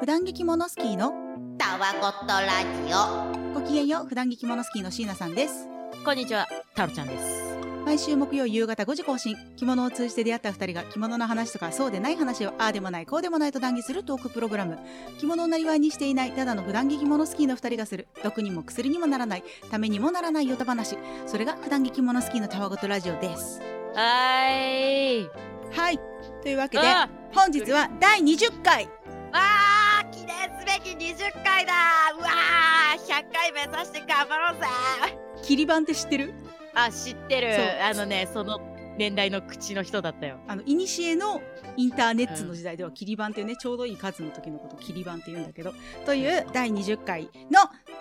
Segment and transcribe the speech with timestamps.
[0.00, 1.12] 普段劇モノスキーの
[1.58, 3.52] たわごとラジオ。
[3.52, 5.68] ごきげんよう普段劇モノスキーの椎名さんです。
[6.06, 7.54] こんにちは、タロちゃんです。
[7.84, 9.36] 毎週木曜夕方5時更新。
[9.56, 14.78] 着物を通じて出会った2人が着物の話とかそうでない話をああでもないこうでもないと談義するトークプログラム。
[15.18, 18.08] 着物をなりわいにしていないただの普段着着物スキーの2人がする。
[18.24, 19.44] 毒にも薬にもならない。
[19.70, 20.96] ためにもならないヨタ話。
[21.26, 23.60] それが普段着着物スキーのたわごとラジオです。
[23.94, 25.30] はーい。
[25.72, 26.00] はい。
[26.42, 28.86] というわけであ本日は第20回。
[28.86, 28.92] わ
[29.34, 29.79] あ
[31.10, 31.72] 20回だ
[32.16, 34.66] うわあ100回目指して頑張ろうぜ
[35.42, 36.34] 切り板って知ってる？
[36.72, 37.84] あ、知ってる。
[37.84, 38.60] あのね、その
[38.96, 40.38] 年代の口の人だったよ。
[40.46, 41.40] あの、いにしえの
[41.76, 45.72] インターネットの時代では、切り板っていうね、ちょうどいい数の時のことを切り板って言うんだけど、
[46.06, 47.58] という第20回の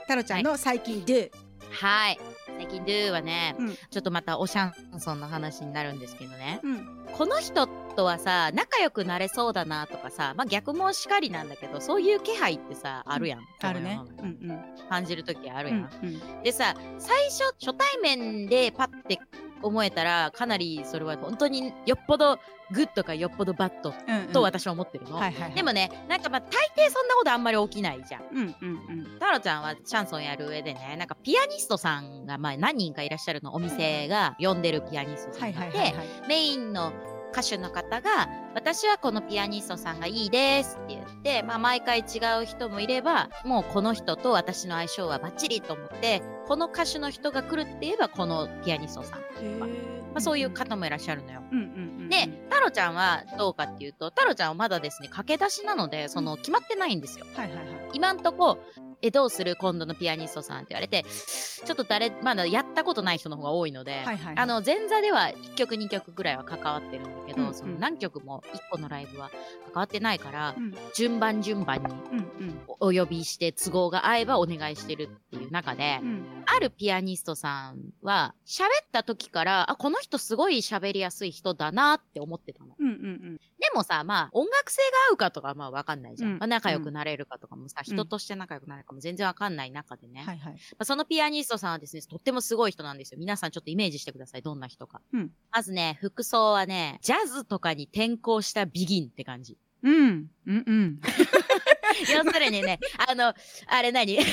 [0.08, 1.32] タロちゃんの最近 Do。
[1.72, 2.20] はい。
[2.60, 6.60] 最近 Do はね、うんちょっとまたおシャンソンの話になるんですけどね。
[6.62, 7.06] うん。
[7.14, 13.40] この人とはさ、仲良くなれそうだなとかさ、まあ逆もしかりなんだけど、そういう気配ってさ、あるやん。
[13.62, 14.90] あるねうんうん。
[14.90, 15.78] 感じる時あるやん。
[16.04, 16.44] うんうん。
[16.44, 19.20] でさ最初初対面でパッて
[19.62, 22.40] 思えたらかなりそれは本当によっぽど
[22.72, 24.28] good かよっぽど bad うんうん。
[24.28, 25.54] と私は思ってるの、はいはいはい。
[25.54, 29.04] でもねなんかまあ大抵そんなことあんまり起きないじゃんうんうんうん。
[29.16, 35.94] 太郎ちゃんはシャンソンやる上でねなんかピアニストさんがまあ何人かいらっしゃるのお店が呼んでるピアニストさはいんがいて。
[36.28, 36.92] メインの
[37.32, 42.04] 歌手の方が私はこのピアニストさんがいいですって言って、まあ、毎回違
[42.42, 49.20] う人もいればもうこの人と私の相性はバッチリと思ってこの歌手の人が来るって言えばこのピアニストさん、
[49.60, 51.42] まへーあ、そういう方もいらっしゃるのよ。
[51.52, 51.68] うんうんう
[52.06, 52.10] ん。
[52.10, 57.26] で、太郎ちゃんはどうかっていうと太郎ちゃんはまだですね駆け出しなのでその決まってないんですよ。
[57.36, 57.66] はいはいはい。
[57.94, 58.60] 今んとこ
[59.02, 59.56] えどうする？
[59.56, 64.38] 今度のピアニストさんって言われてちょっと誰まだやったことない人の方が多いので、はいはいはい。
[64.38, 67.54] あの前座では1曲2曲ぐらいは関わってるんだけど、うんうん。
[67.54, 69.30] その何曲も1個のライブは
[69.66, 70.74] 関わってないから、うん。
[70.96, 72.62] 順番順番にうんうん。
[72.68, 76.44] おお呼びして都合が合えばお願いしてるっていう中で、うん。
[76.46, 82.76] あるピアニストさんは喋った時からあこの人すごい喋りやすい人だなって思ってたの。
[82.80, 86.32] うんうんでもさ、まあ、音楽性が合うかとか、まあ、わかんないじゃん。
[86.32, 86.38] うん。
[86.40, 87.94] まあ、仲良くなれるかとかもさ、うん。
[87.94, 90.22] 人として仲良くなれるかも全然わかんない中でね。
[90.22, 90.28] うん。
[90.28, 90.54] はいはい。
[90.54, 93.20] まあ、そのピアニストさんはですね、とってもすごい人なんですよ。
[93.20, 94.42] 皆さんちょっとイメージしてください。
[94.42, 95.02] どんな人か。
[95.14, 99.58] うんまずね、服装はね、ジャズとかに転向したビギンって感じ。
[99.84, 100.30] うん。
[100.46, 101.00] うんうん。
[102.14, 103.34] 要するにね、あの、
[103.68, 104.18] あれ何？
[104.20, 104.28] アロ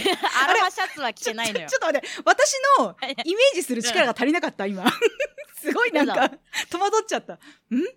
[0.60, 1.78] ハシャツは着てないのよちょ。
[1.78, 4.84] っと待って、私のイメージする力が足りなかった、今。
[5.58, 6.30] すごいなんか、
[6.70, 7.34] 戸惑っちゃった。
[7.34, 7.38] ん？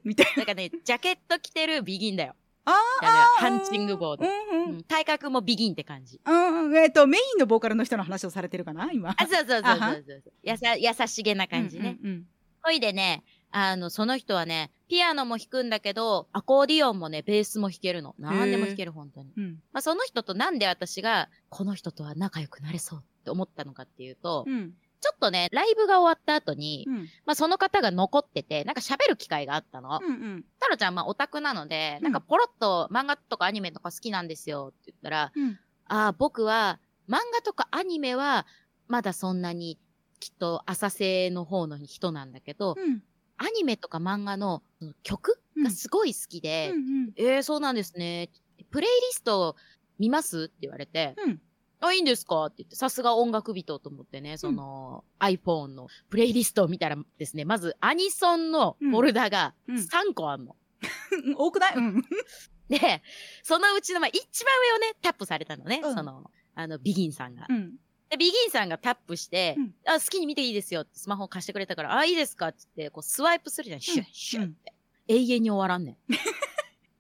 [0.04, 2.36] みたいなんかね、ジャケット着てるビギンだよ。
[2.66, 2.72] あ
[3.02, 3.06] あ
[3.40, 4.28] ハンチングボーな。
[4.28, 4.32] ド。
[4.32, 4.70] うんうん。
[4.72, 6.22] うん体格もビギンって感じ。
[6.26, 9.16] うんうん、えっ、と、メインのボーカルの人の話をされてるかな今。
[9.18, 10.34] あ、そうそうそうそうそう。
[10.44, 11.98] やさ、優しげな感じね。
[12.04, 12.26] うんうん
[12.62, 18.16] ほいでね、あの、その人はね、ピアノも弾くんだけど、アコーディオンもね、ベースも弾けるの。
[18.20, 19.32] なんでも弾ける、本当に。
[19.36, 19.44] うん。
[19.44, 19.52] うん。
[19.72, 24.74] まあ、その人となんで私が、この人とは仲良くなれそうって思ったのかっていうと、うん。
[25.02, 26.96] ちょっとね、ライブが終わった後に、うん。
[27.26, 30.00] まあ、その方が残ってて、なんか喋る機会があったの。
[30.02, 30.46] うんうん。
[30.60, 35.60] 太郎ちゃん、まあ、オタクなので、うんなんかポロッと漫画とかアニメとか好きなんですよって言ったら、うん。
[35.86, 38.46] ああ、僕は漫画とかアニメは
[38.88, 39.80] まだそんなに
[40.20, 43.02] きっと浅瀬の方の人なんだけど、うん。
[43.38, 44.64] アニメとか漫画の
[45.04, 47.14] 曲うんがすごい好きで、うん。
[47.16, 48.30] えー、そうなんですね。
[48.70, 49.56] プレイリスト
[49.98, 50.44] 見ます？
[50.44, 51.42] って言われて、うん。
[51.82, 52.46] あ、いいんですか？
[52.46, 60.56] って言って、さすが音楽人と思ってね、その、iPhone のプレイリストを見たらですね、まずアニソンのフォルダがうんうん3個あんの。
[61.26, 61.36] うん。
[61.38, 61.76] 多くない？
[61.76, 62.02] うん。
[62.70, 63.02] で、
[63.44, 67.48] そのうちの、まあ、一番上をね、タップされたのね、うんその、あの、ビギンさんが。
[67.50, 67.78] うん。
[68.10, 74.74] で、ビギンさんがタップして、うんあ、好きに見ていいですよってスマホを貸してくれたから、あ、いいですかって言って、こう、スワイプするじゃん、シュッ、シュッって。
[75.08, 75.96] 永遠に終わらんねん。
[76.14, 76.18] い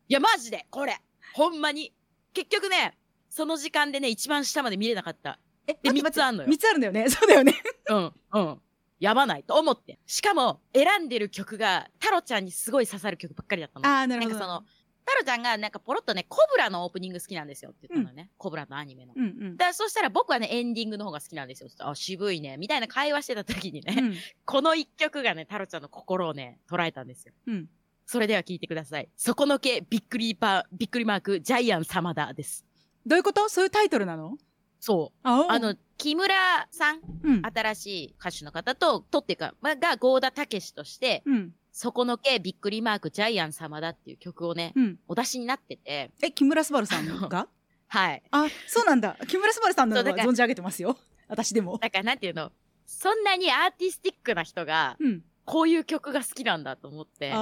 [0.07, 0.99] や、マジで、これ。
[1.33, 1.93] ほんまに。
[2.33, 2.97] 結局ね、
[3.29, 5.39] その時間でね、一番下まで見れなかった。
[5.67, 6.57] え、で、待って3つあんのよ三。
[6.57, 7.07] つあるんだよね。
[7.09, 7.53] そうだよね。
[7.89, 8.61] うん、うん。
[8.99, 9.99] やばないと思って。
[10.05, 13.87] しかも、選んでる曲が、タロちゃんにすごい刺さる曲ばっかりだったの。
[13.87, 14.35] ああ、なるほど。
[14.35, 14.65] なんかその、
[15.05, 18.29] タロちゃんがなんかポロッとね、コブラのオープニング好きなんですよって言ったのね。
[18.37, 19.13] コブラのアニメの。
[19.15, 19.57] うんうん。
[19.57, 21.69] だそしたら僕はね、エンディングの方が好きなんですよ。
[21.79, 22.57] あ、渋いね。
[22.57, 24.15] みたいな会話してた時にね、うん。
[24.45, 27.33] この一曲がね、タロちゃんの心をね、捉えたんですよ。
[27.47, 27.69] うん。
[28.05, 29.09] それでは聞いてください。
[29.15, 32.65] そこのけ、びっくりパー、びっくりマーク、ジャイアン様だです。
[33.05, 33.49] どういうこと？
[33.49, 34.37] そういうタイトルなの？
[34.79, 35.19] そう。
[35.23, 36.33] ああの、、木村
[36.71, 37.41] さん、うん。
[37.45, 41.53] 新しい歌手の方と、とっていうか、ま、が、ゴーダたけしとして、うん。
[41.71, 44.99] そこのけ、びっくりマーク、ジャイアン様だっていう曲をね、うん。
[45.07, 47.47] お出しになってて、え、木村昴さんが？
[47.87, 48.23] はい。
[48.31, 49.17] あ、そうなんだ。
[49.27, 50.97] 木村昴さんのはそうだから存じ上げてますよ。
[51.27, 51.77] 私でも。
[51.79, 52.51] だからなんていうの、
[52.85, 55.23] そんなにアーティスティックな人が、うん。
[55.45, 57.31] こういう曲が好きなんだと思って。
[57.33, 57.35] あ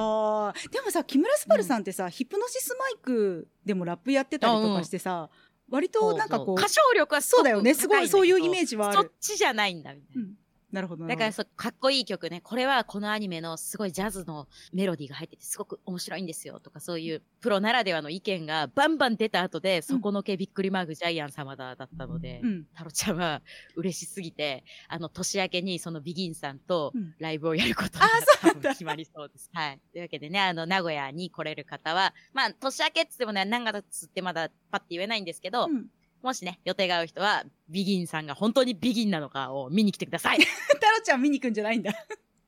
[0.55, 5.29] ーでもさ木村昴さんってさ、ヒプノシスマイクでもラップやってたりとかしてさ、
[5.69, 7.73] 割となんかこう歌唱力はそうだよね。
[7.73, 8.97] すごいそういうイメージジはある。
[8.97, 10.21] そっちじゃないんだみたいな。
[10.21, 10.33] うん
[10.71, 11.03] なるほど。
[11.03, 12.41] なだからそうかっこいい曲ね。
[12.41, 22.65] これはこのアニメのすごいジャズのメロディーが入っててすごく面白いんですよとかそういうプロならではの意見がバンバン出た後で、そこのけびっくりマークジャイアン様だだったので、うん。
[22.73, 23.17] タロちゃん。
[23.17, 23.41] は
[23.75, 24.21] 嬉しす。
[24.21, 26.59] ぎて、あの年明けにそのビギンさん。
[26.59, 27.15] とうん。
[27.19, 29.49] ライブをやることが決まりそうです。
[29.53, 29.79] はい。
[29.91, 35.25] というわけでね、あの名古屋に来れる方は、まあ年明けっつってもね、何月ってまだパッて言えないん。
[35.25, 35.41] です。
[35.41, 35.87] けど、うん
[36.21, 40.39] もしね、予定が合う人は、ビギンさんが本当にビギンなのかを見に来てください。
[40.81, 41.91] タロちゃん見に行くんじゃないんだ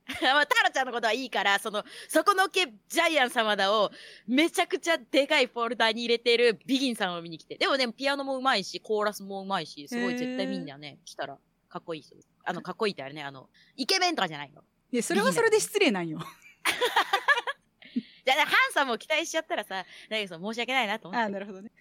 [0.22, 3.92] まあ、タロちゃんのことはいいから、その、そこのけジャイアン様だを、
[4.28, 7.58] めちゃくちゃでかいフォルダに入れてるビギンさんを見に来て。
[7.58, 11.38] でもね、ピアノも上手いし、コーラスも上手いし、すごい絶対みんなね、来たら、
[11.70, 12.16] かっこいい人。
[12.44, 14.64] あの、かっこいいってあれね、あの、イケメンとかじゃないの。
[14.92, 16.20] でそれはそれで失礼なんよ
[18.26, 21.24] じゃあ、ハンさんも期待しちゃったらさ、だけど申し訳ないなと思って。
[21.26, 21.72] あーなるほどね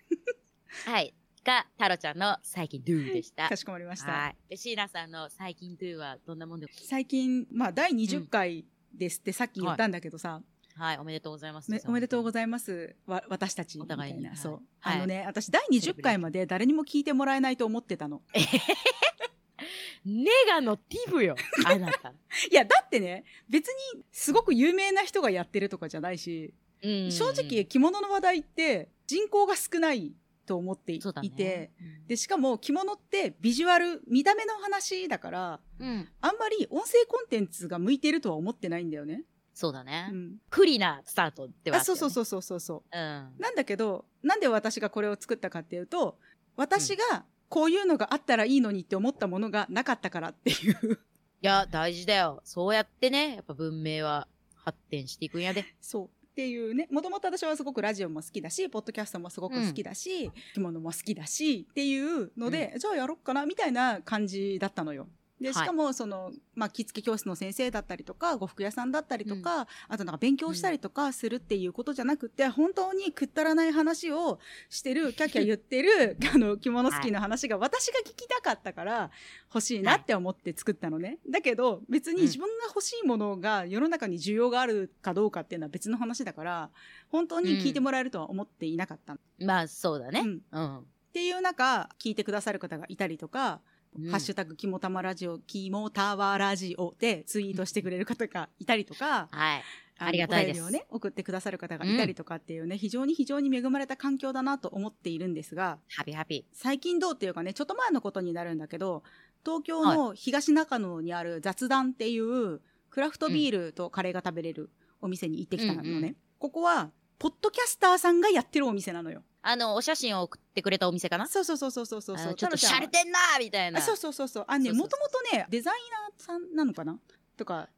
[0.84, 1.14] はい。
[1.48, 3.48] が、タロちゃんの最近ドゥでした。
[3.48, 3.56] か。
[3.56, 4.36] しこまりました、はい。
[4.50, 10.42] で、シーナさんの最近ドゥはどんなもんで最近まあ第20回ですってさっき言ったんだけどさ、
[10.74, 11.70] はい、おめでとうございます。
[11.70, 12.94] めおめでとうございます。
[13.06, 14.28] わ私たちお互いに。
[14.36, 14.96] そう、はい。
[14.96, 18.20] あのね私第20回まで誰にも聞いてもらえないと思ってたの。
[20.04, 21.34] ネガのティブよ、
[21.64, 22.10] あなた。
[22.50, 26.52] いやだってね別にすごく有名な人がやってるとかじゃないし、
[26.82, 27.10] うん。
[27.10, 30.12] 正直着物の話題って人口が少ない
[30.48, 31.70] と思ってい,、そうだねて、
[32.08, 39.22] でしかも着物ってビジュアル見た目の話だからうん、あんまり音声コンテンツが向いてるとは思ってないんだよね。
[39.54, 40.08] そうだね。
[40.12, 42.10] うん、不利なスタートではあそうそうう。
[42.10, 42.96] そうそうそうそう。
[42.96, 43.32] うん。
[43.38, 46.18] なんだけどなんで私がこれを作ったかっていうと
[46.56, 51.00] 私がこういうのがあったらいいのにって思ったものがなかったからっていう
[51.40, 52.40] いや、大事だよ。
[52.42, 55.64] そうやってね、やっぱ文明は発展していくんやで。
[55.80, 65.08] そうっていうねもともと私はすごくラジオも好きだしポッドキャストもすごく好きだし、着物も好きだしっていうので、じゃあやろっかなみたいな感じだったのよ。
[65.40, 65.54] ではい。
[65.54, 74.38] しかもその、まあ、着付け教室の先生だったりとか呉服屋さんだったりとか、あとなんか勉強したりとかするっていうことじゃなくて、本当にくったらない話を
[74.68, 79.10] してる キャキャ言ってるあの着物好きの話が私が聞きたかったから
[79.52, 81.18] 欲しいなって思って作ったのね。
[81.28, 86.70] だけど別に自分が欲しいものが世の中に需要があるかどうかっていうのは別の話だから
[87.08, 89.20] 本当に聞いてもらえるとは思っていなかったの。
[89.40, 90.20] まあ、そうだね。
[90.20, 90.42] うん。
[90.50, 90.78] うん。
[90.78, 93.60] っていう中聞いてくださる方がいたりとか
[93.98, 99.62] うんハッシュタグ、きもたまラジオ、きもたわラジオでツイートしてくれる方がいたりとか、はい。
[100.00, 106.46] のありがたいですお便りをね、送ってくださる方がいたりとかっていうね、非常に非常に恵まれた環境だなと思っているんですが、ハピハピ。
[106.52, 109.02] 最近どうっていうかね、ちょっと前のことになるんだけど、
[109.44, 114.70] 東京の東中野にある雑談っていう、クラフトビールとカレーが食べれる
[115.00, 115.90] お店に行ってきたのね。
[115.90, 119.22] うんうんここは、ポッドキャスターさんがやってるお店なのよ。
[119.42, 121.26] あの、お写真を送ってくれたお店かな？
[121.26, 123.80] そうそうそうそうそうそちょっと太郎ゃん洒落てんなーみたいな。
[123.80, 124.44] あそうそうそうそう。
[124.46, 126.98] あのねもともとねデザイナーさんなのかな？
[127.36, 127.68] とかは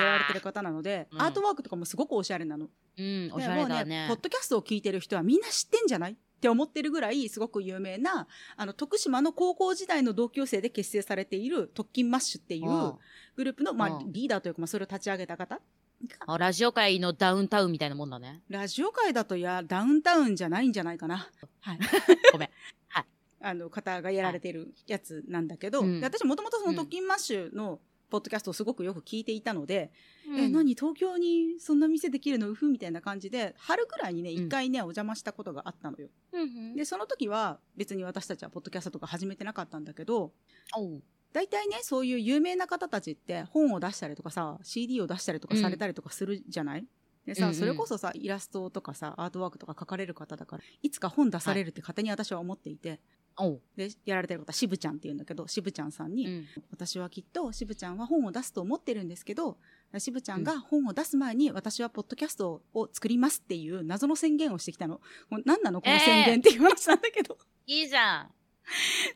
[0.00, 1.22] やられてる方なので、うん。
[1.22, 2.68] アートワークとかもすごくおしゃれなの。
[2.98, 4.06] うん、おしゃれだね。
[4.08, 6.12] ポッドキャストを聞いてる人はみんな知ってんじゃない？
[6.12, 12.94] って思ってるぐらいすごく有名なあの徳島の高校時代の同級生で結成されている特勤マッシュっていううん。
[13.36, 14.12] グループの、まあう、ん。
[14.12, 15.62] リーダーというか、まあ、それを立ち上げた方が
[16.26, 18.42] あラジオ界のダウンタウンみたいなもんだね。
[18.48, 21.28] ラジオ界だといやダウンタウンじゃないんじゃないかな。
[21.60, 21.78] はい、
[22.32, 22.50] ごめん。
[22.88, 23.04] はい。
[23.40, 29.90] あの方がやられてるやつなんだけど、うんで私もともとその特勤マッシュのポッドキャストをすごくよく聞いていたので、
[30.36, 40.32] えうん何東京にそんな店できるのうふみたいな感じで春くらいにねうん一回ね、お邪魔したことがあったのようんうんでその時は別に私たちはポッドキャストとか始めてなかったんだけど
[41.32, 46.86] 大体ねそういう有名な方たちって本を出したりとかさ CD を出したりとかされたりとかするじゃない、
[47.26, 47.54] でさ、うんうん。
[47.54, 53.00] それこそさイラストとかさアートワークとか描かれる方だからいつか本出されるって勝手に私は思っていて、
[53.36, 53.60] おう。
[53.76, 56.46] でやられてる方渋ちゃんっていうんだけど渋ちゃんさんに、うん。
[56.70, 59.58] 私はきっと渋ちゃんは本を出すと思ってるんですけど
[59.98, 65.00] 渋ちゃんが本を出す前に私はポッドキャストを作りますっていう謎の宣言をしてきたの。
[65.28, 68.30] もう何なのこの宣言っていう話なんだけど、いいじゃん。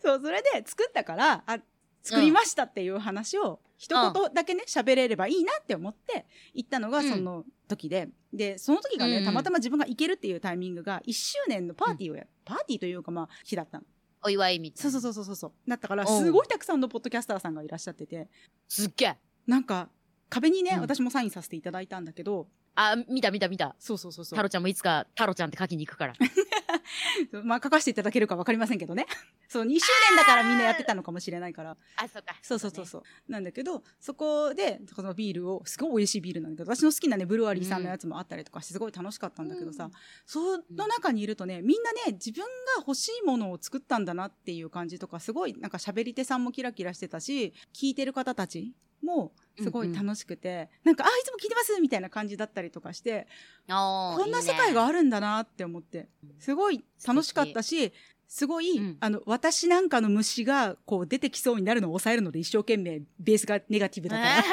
[0.02, 1.58] そうそれで作ったからあ
[2.02, 7.08] 作りましたっていう話を一言だけね喋れればいいなって思って行ったのがうん。
[7.08, 9.18] その時で、でその時がね、うん。
[9.20, 13.84] うんたまたま自分が行けるっていうタイミングが1周年のパーティーをや、パーティーというかまあ日だったの。
[14.22, 14.90] お祝いみたいな。
[14.90, 15.52] そうそうそうそうそう。
[15.68, 18.28] だったからすごいたくさんのポッドキャスターさんがいらっしゃってて。
[18.68, 19.18] すっげえ。
[19.46, 19.88] なんか
[20.28, 20.80] 壁にね、うん。
[20.80, 23.74] 私もサインさせていただいたんだけどあ、見た見た見た。
[23.78, 24.36] そうそうそうそう。
[24.36, 26.14] タロちゃんもいつかタロちゃんって書きに行くから。
[27.44, 29.06] まあ書かせていただけるか分かりませんけどね。
[29.48, 31.76] そう2周年だからみんなやってたのかもしれないから。
[31.96, 32.36] あ、そうか。
[32.42, 33.02] そうそうそうそう。
[33.28, 39.92] なんだけどそこでこのビールをすごい美味しいビールなんだけど私の好きなねブルワリーさんのやつもあったりとかしてすごい楽しかったんだけどさ、うん。
[40.26, 42.48] その中にいるとねみんなね自分が
[42.78, 48.72] 欲しいものを作ったんだなっていう感じとかすごいなんか喋り手さんもキラキラしてたし聞いてる方たち
[49.02, 53.26] もすごい楽しくて、なんか「あいつも聞いてます」みたいな感じだったりとかして
[53.68, 57.92] こんな世界があるんだなって思ってすごい楽しかったし
[58.30, 58.96] すごい、うん。
[59.00, 64.44] あの私なんかの虫がこう出てきそうになるのを抑えるので一生懸命ベースがネガティブだから。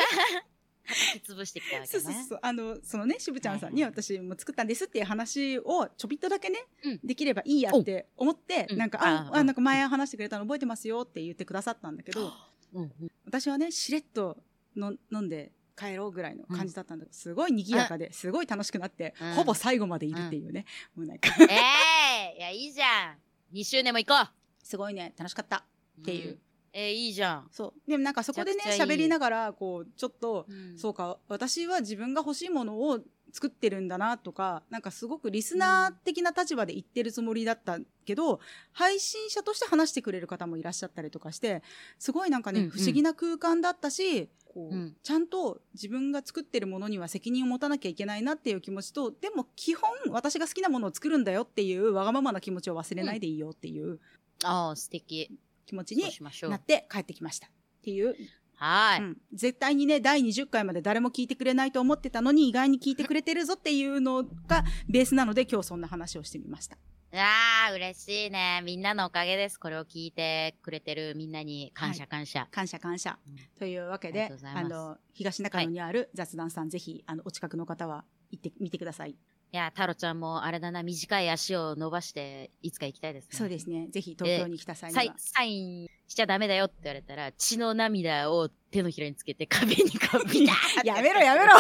[1.28, 2.00] 潰してきたわけね。
[2.02, 2.40] そうそうそう。
[2.42, 7.00] あのそのね渋ちゃんさんにはい私も作ったんですっていう話をちょびっとだけね、うん。
[7.04, 8.78] できればいいやって思って、うん。
[8.78, 9.18] なんか、あうん。
[9.28, 12.34] ああなんか前話してくれたの覚えてますよって言ってくださったんだけど
[12.74, 13.12] うんうん。
[13.26, 14.38] 私はねしれっと
[14.78, 19.34] の飲んで帰ろうぐらいの感じだったんだけど、すごい賑やかですごい楽しくなって、うん。
[19.34, 20.66] ほぼ最後までいるっていうね、
[20.96, 21.30] もうなんか。
[21.50, 23.18] ええいや、いいじゃん。
[23.54, 24.30] 2周年も行こ
[24.64, 25.66] すごいね楽しかった。
[26.00, 26.02] う。
[26.02, 26.40] っていう、ん。
[26.74, 27.48] えーいいじゃん。
[27.52, 27.90] そう。
[27.90, 30.78] でもなんかそこでね喋りながらこうちょっとうん。
[30.78, 33.00] そうか私は自分が欲しいものを
[33.32, 38.40] 作ってるんだなとかなんかすごくリスナー的な立場で言ってるつもりだったけど、
[38.72, 41.62] 配信者として話してくれる方もいらっしゃったりとかして
[42.00, 42.72] すごいなんかね、うんうん。
[42.72, 54.00] 不思議な空間だったしこう、うんちゃんと自分が作ってるものには責任を持たなきゃいけないなっていう気持ちとでも基本私が好きなものを作るんだよっていうわがままな気持ちを忘れないでいいよっていう
[54.44, 55.38] ああ、素敵。
[55.66, 56.04] 気持ちに
[56.50, 56.58] な。
[56.58, 57.50] って帰ってきましたっ
[57.84, 58.16] ていう
[58.56, 59.04] はーい。
[59.04, 66.78] うん、絶対にね第20回まで誰も聞いてくれないと思ってたのに意外に聞いてくれてるぞっていうのがベースなので今日そんな話をしてみました
[67.14, 68.62] ああ、嬉しいね。
[68.66, 69.58] みんなのおかげです。
[69.58, 72.48] これを聞いてくれてるみんなに感謝感謝。
[72.52, 73.38] 感謝感謝、うん。
[73.58, 79.16] というわけであの東中野にある雑談さん、ぜひあのお近くの方は行ってみてください、い
[79.52, 83.38] や、タロちゃんもあれだな、短い足を伸ばして、いつか行きたいですね。
[83.38, 83.88] そうですね。
[83.90, 91.54] ぜひ東京に来た際には、サイサインしちゃダメだよって言われたら、血の涙を手のひらにつけて壁にこうビターってやめろやめろ。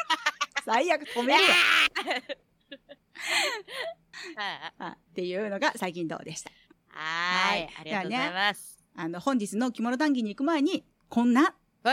[0.66, 1.48] 最悪止めるよ。
[2.04, 2.22] はい
[3.98, 4.01] あ
[4.90, 6.50] っていうのが最近どうでした
[6.88, 7.70] はーいはい。
[7.80, 8.78] ありがとうございます。
[8.94, 11.90] あの本日の着物談義に行く前にこんなえ？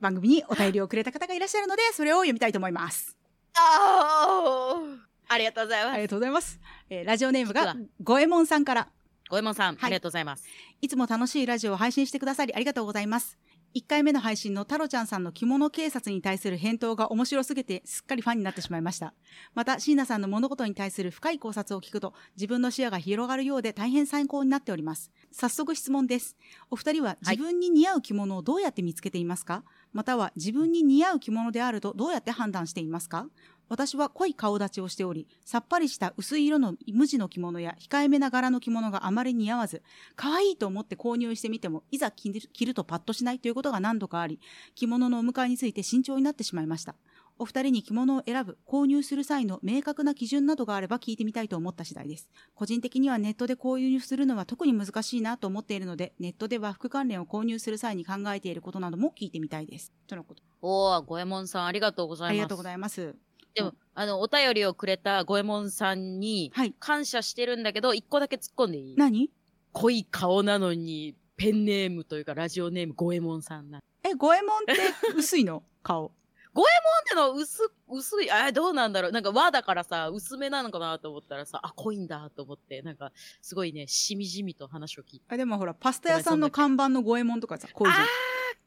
[0.00, 3.14] 番組にお便りをくれた方がいらっしゃるのでそれを読みたいと思います
[3.54, 5.94] ありがとうございます。
[5.94, 6.60] ありがとうございます。
[6.88, 8.88] えーラジオネームが実はごえもんさんから、
[9.28, 10.44] ごえもんさん、はいありがとうございます。
[10.80, 13.38] いつも楽しいラジオを配信してくださりありがとうございます。
[13.72, 19.14] 1回目の配信のタロちゃんさんの着物警察に対する返答が面白すぎてすっかりファンになってしまいました。
[19.54, 25.12] また、椎名さんの物事に対する深い考察を聞くと自分の視野が広がるようで大変参考になっております。
[25.30, 26.36] 早速質問です。
[26.68, 29.62] お二人は自分に似合う着物をどうやって見つけていますか？
[29.92, 33.28] または自分に似合う着物であるとどうやって判断していますか？
[33.70, 39.82] 私は濃い顔立ちをしており、さっぱりした薄い色の無地の着物や控えめな柄の着物があまり似合わず、
[40.16, 44.40] 可愛いと思って購入してみても、いざ着るとパッとしないということが何度かあり、
[44.74, 46.96] 着物のお迎えについて慎重になってしまいました。
[47.38, 52.28] お二人に着物を選ぶ、購入する際の明確な基準などがあれば聞いてみたいと思った次第です。
[52.56, 59.92] 個人的にはネットで購入するのは特に難しいなと思っているので、ネットで和服関連を購入する際に考えていることなども聞いてみたいです。
[60.08, 60.42] とのこと。
[60.60, 62.30] おー、ごえもんさん、ありがとうございます。
[62.30, 63.29] ありがとうございます。
[63.54, 66.74] でも、あの、お便りをくれたごえもんさんに、はい。
[66.78, 68.94] 感謝してるんだけど、一個だけ突っ込んでいい？
[68.96, 69.30] 何？
[69.72, 73.80] 濃い顔なのに、ペンネームというか、ラジオネーム、ごえもんさんな。
[74.02, 74.74] え、五右衛門って
[75.16, 75.62] 薄いの？
[75.82, 76.12] 顔。
[76.52, 76.62] な
[77.02, 79.12] んでの薄、薄い、あ、どうなんだろう？
[79.12, 85.24] なんか和だからさ、薄めなのかなと思ったらさ、あ、濃いんだと思って、なんか、すごいね、しみじみと話を聞いて。
[85.28, 88.08] あでもほら、パスタ屋さんの看板の五右衛門とかさ、こういうじゃんあ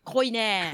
[0.03, 0.71] 濃いね。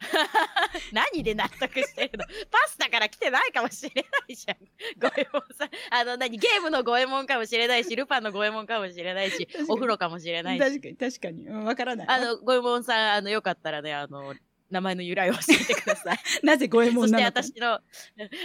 [0.92, 2.24] 何で納得してるの？
[2.50, 4.56] パスタから来てないかもしれないじゃん。
[4.98, 5.70] ゴエモンさん。
[5.90, 10.60] あの、何ゲームのゴエモンかもしれないし、ルパンのゴエモンかもしれないしお風呂かもしれないし。
[10.60, 11.46] 確かに、確かに。
[11.46, 12.06] うんわからない。
[12.08, 14.34] あの、ゴエモンさん、あの、よかったらね、あの、
[14.70, 16.18] 名前の由来を教えてください。
[16.44, 17.40] なぜ五右衛そして門なのか。
[17.42, 17.80] 私の、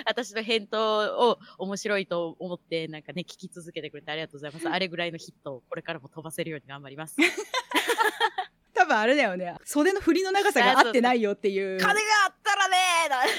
[0.05, 4.69] 私の返答を面白いと思って、なんかね、聞き続けてくれてありがとうございます。
[4.69, 7.17] あれぐらいのヒットをこれからも飛ばせるように頑張ります。
[8.83, 9.55] 多分あれだよね。
[9.63, 11.79] 袖の振りの長さが合ってないよっていう。
[11.79, 12.75] 金があったらね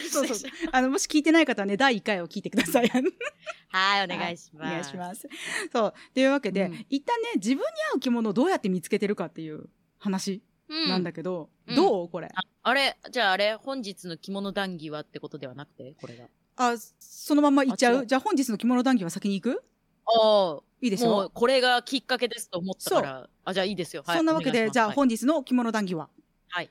[0.07, 2.89] ーそうそうあの、もし聞いてない方はね、第1回を聞いてください。
[2.89, 4.69] はい、お願いします。
[4.69, 5.29] お願いします。
[5.73, 5.95] そう。
[6.15, 12.09] というわけで、うん一旦ね、自分に合う着物をどうやって見つけてるかっていう話うんなんだけど、うんどう？
[12.09, 12.29] これ。
[12.35, 16.25] ああれ、じゃああれ、本日の着物談義はってことではなくて、これが。
[16.57, 19.65] あ、そのまんまいっちゃうじゃあ本日の着物談義は先に行く？
[20.07, 21.31] ああ、いいですよもう。
[21.33, 23.29] これがきっかけですと思ったから。
[23.45, 24.03] あ、じゃあいいですよ。
[24.07, 24.17] はい。
[24.17, 26.09] そんなわけで、じゃあはい本日の着物談義は。
[26.49, 26.71] はい。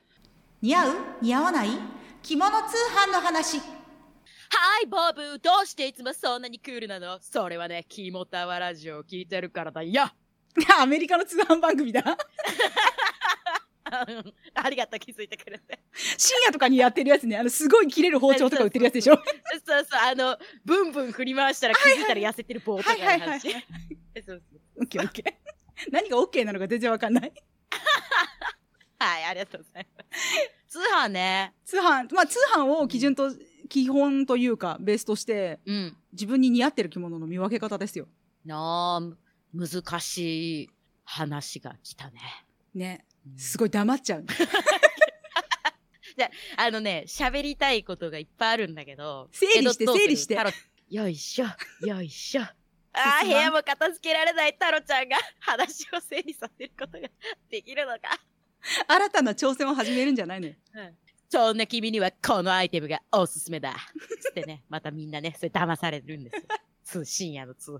[0.62, 0.92] 似合う？
[1.20, 1.68] 似合わない？
[2.22, 2.76] 着物通
[3.08, 3.58] 販の話。
[3.58, 3.64] は
[4.82, 7.18] い、ボブ、どうしていつもそんなにクールなの？
[7.20, 10.04] それはね、キモタワラジオを聞いてるからだよ。
[10.78, 12.02] アメリカの通販番組だ。
[14.54, 15.78] ありがとう、気づいてくれて。
[16.16, 17.36] 深夜とかにやってるやつね。
[17.36, 19.16] あの、すごい切れる包丁とか売ってるやつでしょ？
[19.16, 19.20] そ
[19.80, 22.90] うそう、あの、ブンブン振り回したら気づいたら痩せてる棒とか。
[22.94, 23.00] そう
[24.26, 24.42] そう
[24.80, 25.90] オッケーオッケー。
[25.90, 27.32] 何がオッケーなのか全然わかんない。
[28.98, 30.78] はい、ありがとうございます。
[30.78, 31.52] 通販ね。
[31.64, 33.30] 通販、まあ通販を基準と、
[33.68, 35.96] 基本というか、ベースとして、うん。
[36.12, 38.08] 自分に似合ってる着物の見分け方ですよ。
[38.44, 39.16] なあ、
[39.52, 40.70] 難しい
[41.04, 42.20] 話が来たね。
[42.74, 43.04] ね。
[43.26, 44.24] うんすごい黙っちゃう。
[46.56, 49.28] あのね、喋りたいことがいっぱいあるんだけど。
[49.32, 50.50] 整理して整理してタロ
[50.90, 51.46] よいしょ、
[51.86, 52.42] よいしょ。
[52.92, 57.08] ああ、部屋も片付けられない太郎ちゃんが話を整理させることが
[57.50, 58.20] できるのか。
[58.86, 60.54] 新たな挑戦を始めるんじゃないのよ。
[61.28, 63.74] そんな君にはこのアイテムがおすすめだ。
[64.20, 66.42] つってね、またみんなね、それ騙されるんですよ。
[66.84, 67.78] 通深夜の通販。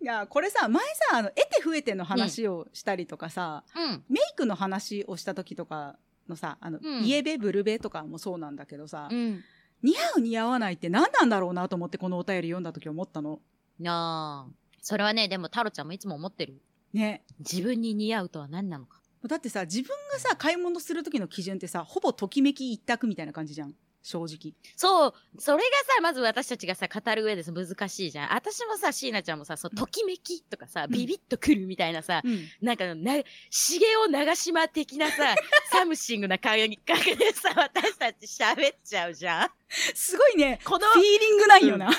[0.00, 4.04] いや、これさ、前さ、あの、得て増えての話をしたりとかさ、うん。
[4.08, 5.96] メイクの話をした時とか
[6.28, 9.44] のさ、あの、うんイエベ、ブルベとかもそうなんだけどさ、うん。
[9.82, 13.40] 似合う似合わないって何なんだろうなと思ってこのお便り読んだ時思ったの。
[13.78, 14.52] なあ。
[14.82, 16.60] それはね、でも太郎ちゃんもいつも思ってる。
[16.92, 17.22] ね。
[17.38, 19.00] 自分に似合うとは何なのか。
[19.26, 23.74] だってさ、自分がさ、買い物する時の基準ってさ、ほぼときめき一択みたいな感じじゃん。
[24.02, 24.54] 正直。
[24.76, 25.62] そう、それが
[25.96, 28.34] さ、まず私たちがさ、語る上でさ難しいじゃん。
[28.34, 32.48] 私もさ、椎名ちゃんもさ、そう、ときめきとかさ、んビビッとくるみたいなさ、うん。
[32.62, 35.34] なんかな、茂雄長島的なさ、
[35.70, 39.50] something な感覚でさ、私たち喋っちゃうじゃん。
[39.94, 41.90] すごいね、この、フィーリングないよな。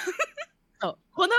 [0.81, 1.33] そうこのラ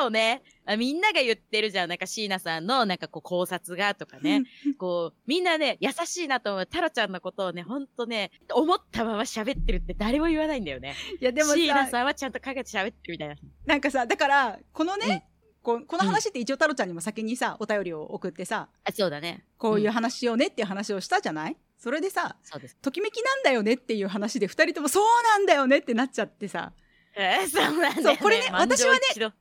[0.00, 1.88] ジオね、あみんなが言ってるじゃん。
[1.88, 4.42] なんか椎名さんのなんかこう考察がとかね。
[4.78, 6.66] こう、みんなね、優しいなと思う。
[6.66, 10.96] タロちゃんのことをね、ほんとね、思ったまま喋ってるって誰も言わないんだよね。
[11.20, 13.36] いや、でも椎名さ、さんはちゃんとかけて喋ってるみたいな。
[13.66, 15.28] なんかさ、だから、このね、
[15.62, 19.44] こうこの話って一応太郎ちゃんにも先にさ、お便りを送ってさ、あ、そうだね。
[19.58, 21.56] こういう話しようねっていう話をしたじゃない？
[21.78, 22.36] それでさ。
[22.80, 26.72] ときめきなんだよねっていう話で二人ともそうなんだよねってなっちゃってさ、
[27.20, 28.02] えー、そうなんだよね。
[28.02, 29.32] そうこれね私はね考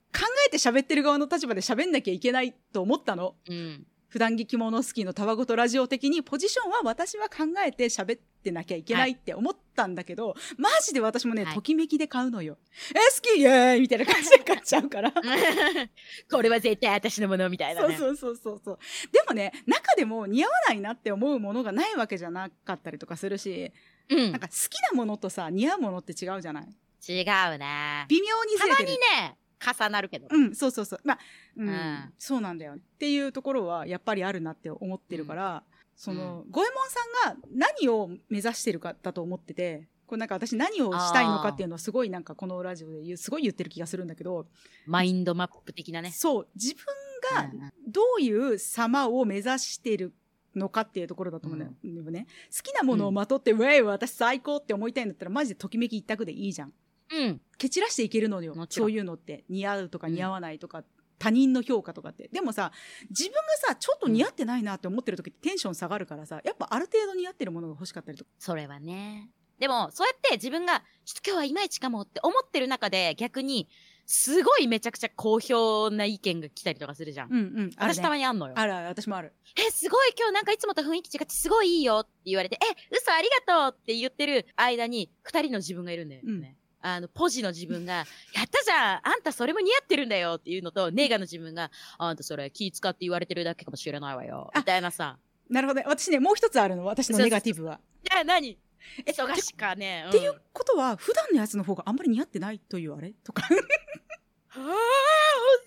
[0.47, 3.35] えて喋ってる側の立場で喋んなきゃいけないと思ったの。
[3.47, 3.85] うん。
[4.09, 12.57] 普段着着物スキーのたわごとラジオ的にポジションは私は考えて喋ってなきゃいけないって思ったんだけど、マジで私もね、はいときめきで買うのよ。
[12.91, 15.11] え、好きイエーイみたいな感じで買っちゃうから。
[16.31, 17.97] これは絶対私のものみたいなね。
[17.97, 18.79] そうそうそうそうそう。
[19.11, 23.71] でもね、中でも似合わないなって思うものがないわけじゃなかったりとかするし、
[24.09, 26.67] うんなんか好きなものとさ、似合うものって違うじゃない？
[27.07, 27.21] 違
[27.55, 28.05] うね。
[28.09, 28.79] 微妙にずたま。
[28.79, 30.27] にね、重なるけど。
[30.29, 30.99] うん、そうそうそう。
[31.03, 31.19] まあ、
[31.55, 32.73] うん、うんそうなんだよ。
[32.73, 35.63] っていうところはやっぱりあるなって思ってるから、
[35.95, 44.47] その、五右衛門さんが何を目指してるかだと思ってて、これなんか私何をしたいのかっていうのをすごいなんかこのラジオで言う、すごい言ってる気がするんだけど、
[44.85, 46.11] マインドマップ的なね。
[46.11, 46.85] そう、自分
[47.33, 50.13] がうんうんどういう様を目指してる
[50.55, 52.27] のかっていうところだと思うんだよでもね。
[52.55, 56.73] 好きなものをまとって、ウェイ私最高って思いたいんだったらマジでときめき一択でいいじゃん。
[57.11, 57.41] うん。
[57.57, 59.43] 蹴散らしていけるのよそういうのって。
[59.49, 60.83] 似合うとかうん似合わないとか、
[61.19, 62.29] 他人の評価とかって。
[62.31, 62.71] でもさ、
[63.09, 68.31] 自分がさ、ちょっと似合ってないなって思ってる時ってテンション下がるからさ、やっぱある程度似合ってるものが欲しかったりとか。
[68.37, 69.29] それはね。
[69.59, 73.67] でも、そうやって自分が、ちょっと今日はいまいちかもって思ってる中で、逆に、
[74.05, 77.29] すごいめちゃくちゃ好評な意見が来たりとかするじゃん。
[77.29, 77.71] うんうん。
[77.75, 78.53] ある私ねたまにあんのよ。
[78.55, 79.33] あるある、私もある。
[79.57, 86.55] え、すごい今日なんかいつもと雰囲気違ってすごいいいよって言われて、え、嘘ありがとうって言ってる間に、二人の自分がいるんだよね。
[86.95, 87.93] あの、ポジの自分が、
[88.33, 94.49] やったじゃんあんたそれも似合ってるんだよっていうのと、ネガの自分が、あんたそれ気使って言われてるだけかもしれないわよ。
[94.53, 95.17] あみたいなさ。
[95.49, 95.85] なるほどね。
[95.87, 96.85] 私ね、もう一つあるの。
[96.85, 97.79] 私のネガティブは。
[98.03, 98.57] じゃあ何？
[99.05, 100.05] 忙しかね。
[100.07, 103.11] っていうことは、普段のやつの方があんまり似合ってないというあれ？
[103.23, 103.41] とか。
[103.43, 103.49] は
[104.61, 104.75] あ、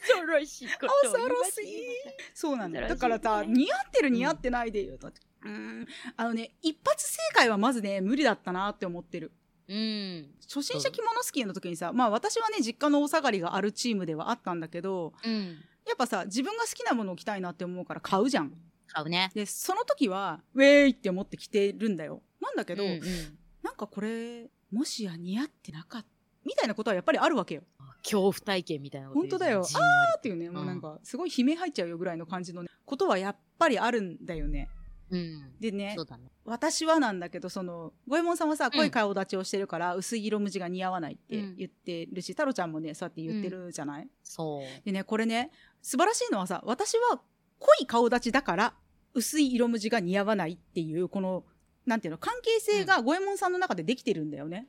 [0.00, 1.84] 恐ろしいこと恐わろしい
[2.34, 9.32] そうなんだだからさ、似合ってる似合ってないで言うと、うーん、あのね、一発正解はまずね、無理だったなって思ってる。
[9.70, 10.30] うん。
[10.42, 15.58] 初心者着物スキーの時にさ、まあ私はね、実家のお下がりがあるチームではあったんだけど、うん。
[15.86, 18.52] やっぱさ、自分が好きなものを着たいなって思うから買うじゃん。
[18.88, 19.30] 買うね。
[19.34, 22.22] で、その時は、ウェーイって思って着てるんだよ。
[22.40, 23.00] なんだけど、うんうん
[23.62, 26.08] なんかこれ、もしや似合ってなかった。
[26.44, 27.62] みたいなことはやっぱりあるわけよ。
[28.02, 34.68] 恐怖体験みたいなこと本当だよじんわりっていうね、もうなんか、すごい悲鳴入っちゃうよぐらいの感じの、ね、ことはやっぱりあるんだよね。
[35.10, 35.52] うん。
[35.60, 35.96] でねね。
[36.44, 44.84] 私はなんだけど、その、五右衛門さんはさ、うん濃い顔立ちをしてるから、薄い色無地が似合わないってうん言ってるし、太郎ちゃんもね、そうやって言ってるじゃない、そう。
[44.84, 45.50] でね、これね、
[45.82, 47.20] 素晴らしいのはさ、私は
[47.58, 48.74] 濃い顔立ちだから、
[49.14, 51.44] 薄い色無地が似合わないっていう、この、
[51.86, 54.68] なんていうの、関係性が五右衛門さんの中でできてるんだよね。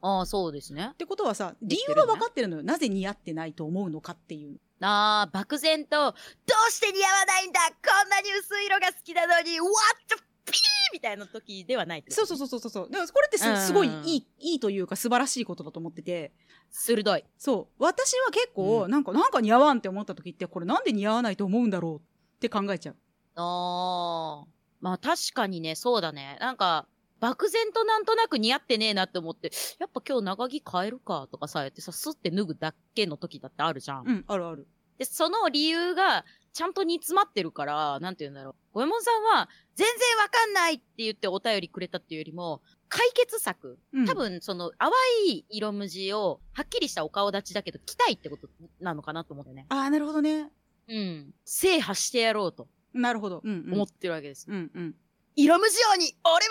[0.00, 0.96] ああ、そうですねっ。
[0.96, 6.14] てことはさ理由が分かってるのよなぜ似合ってないと思うのかっていうああ、漠然と、ど
[6.68, 9.70] うして似合わないんだこんなに薄い色が好きなのに、What
[10.08, 12.90] the ピーみたいな時ではないそうそうそうそうそう。
[12.90, 16.32] だからこれってうんすすごいいいいいというか素晴らしいことだと思ってて。
[16.70, 17.24] 鋭い。
[17.38, 17.82] そう。
[17.82, 18.90] 私は結構うん。
[18.90, 22.96] なんか、なんか似合わんって思った時ってこれなんで似合わないと思うんだろうって考えちゃう。
[23.36, 24.46] ああ。
[24.80, 26.36] まあ確かにね、そうだね。
[26.40, 26.86] なんか、
[27.24, 34.04] 漠然となんとなく似合ってねえなって思って、やっぱ今日長着変えるかとかさ、やってさ、スッて脱ぐだけの時だってあるじゃん。
[34.06, 34.66] うんあるある
[34.98, 38.54] で、その理由が、ちゃんと煮詰まってるから、なんて言うんだろう。
[38.74, 43.78] 五右衛門さんは、全然わかんないって言ってお便りくれたっていうよりも、解決策。
[43.92, 44.92] うん多分、その、淡
[45.26, 48.48] い色無地を、はっきりしたお顔立ちだけど、着たいってこと
[48.80, 49.66] なのかなと思ってね。
[49.70, 50.52] ああなるほどね
[50.88, 51.34] うん。
[51.44, 54.46] 制覇してやろうとなるほどうんうん思ってるわけです。
[54.48, 54.94] うんうん
[55.36, 56.44] 色無地王に、俺はな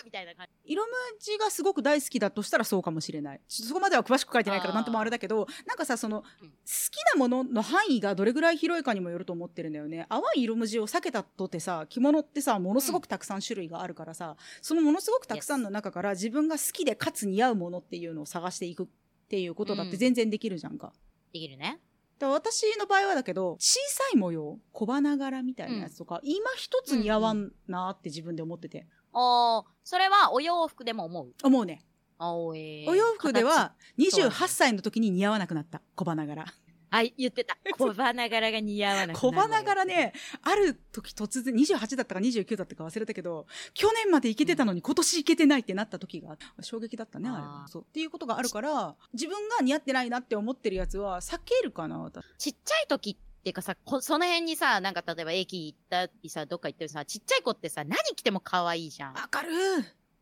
[0.00, 0.04] る！
[0.04, 0.72] みたいな感じ。
[0.72, 3.40] 色無地がすごく大好きだとしたらそうかもしれない。
[3.48, 6.48] ちょっとそこまでは詳しく書いてないからなんともあれだけどなんかさその、うん。
[6.48, 6.54] 好
[6.90, 10.06] きなものの範囲がどれぐらい広いかにもよると思ってるんだよね。
[10.08, 18.86] 淡い色無地を避けたとってさ着物ってさものすごくたくさん種類があるからさ、そのものすごくたくさんの中から自分が好きでかつ似合うものっていうのを探していくっ
[19.28, 20.92] ていうことだって全然できるじゃんか。
[21.32, 21.80] できるね。
[22.18, 28.86] だ私の場合はだけど小さい模様小花柄みたいなやつとか、今一つ似合わんなって自分で思ってて。
[29.12, 31.32] おー、それはお洋服でも思う？
[31.42, 31.84] 思うね。
[32.18, 34.34] おーえーお洋服ではそうだね。
[34.34, 36.44] 28歳の時に似合わなくなった小花柄
[36.90, 37.56] 形はい、言ってた。
[37.76, 47.82] 小花柄が似合わなくなる小花柄ねある時突然28だったか29だったか忘れたけど去年までいけてたのに今年いけてないってなった時が衝撃だったねあれそう。
[47.82, 52.24] っていうことがあるから自分が似合ってないなって思ってるやつは避けるかな私。
[52.38, 59.14] ちっちゃい時っていうかさ、こその辺にさ、なんか例えば駅行ったりさ、どっか行ってるさ、ちっちゃい子ってさ、何着ても可愛いじゃん。
[59.14, 59.50] わかる。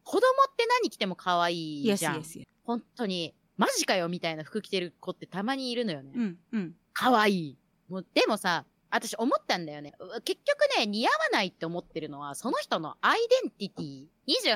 [0.04, 2.14] 子供って何着ても可愛いじゃん。
[2.14, 6.12] スイエスイエス本当に、マジかよみたいな服着てる子ってたまにいるのよね。
[6.14, 7.58] うんうん可愛い。
[7.88, 9.92] もう、でもさ、私思ったんだよね。
[9.98, 14.06] う結局ね、似合わないって思ってるのは、その人のアイデンティティ。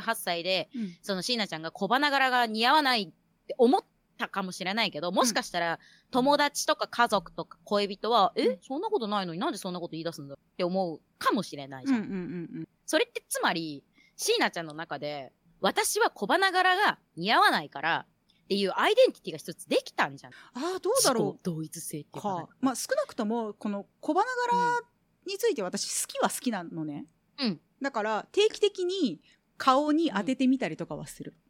[0.00, 3.84] 28歳で、うんその椎名ちゃんが小花柄が似合わないって思っ
[4.18, 5.78] たかもしれないけど、もしかしたら、
[6.10, 12.00] 友達とか家族とか恋人は、うんえ、そんなことないのになんでそんなこと言い出すんだって思うかもしれないじゃん。
[12.00, 12.16] うんうんう
[12.60, 13.84] んそれってつまり、
[14.16, 18.06] 椎名ちゃんの中で、私は小花柄が似合わないから、
[18.50, 20.32] っていうアイデンティティが一つできたんじゃん。
[20.32, 24.80] ああどうだろ自己同一性っていうかうかまあ少なくともこの小花柄
[25.24, 27.06] について私好きは好きなのね、
[27.38, 27.60] うん。
[27.80, 29.20] だから定期的に
[29.56, 31.49] 顔に当ててみたりとかはする、おー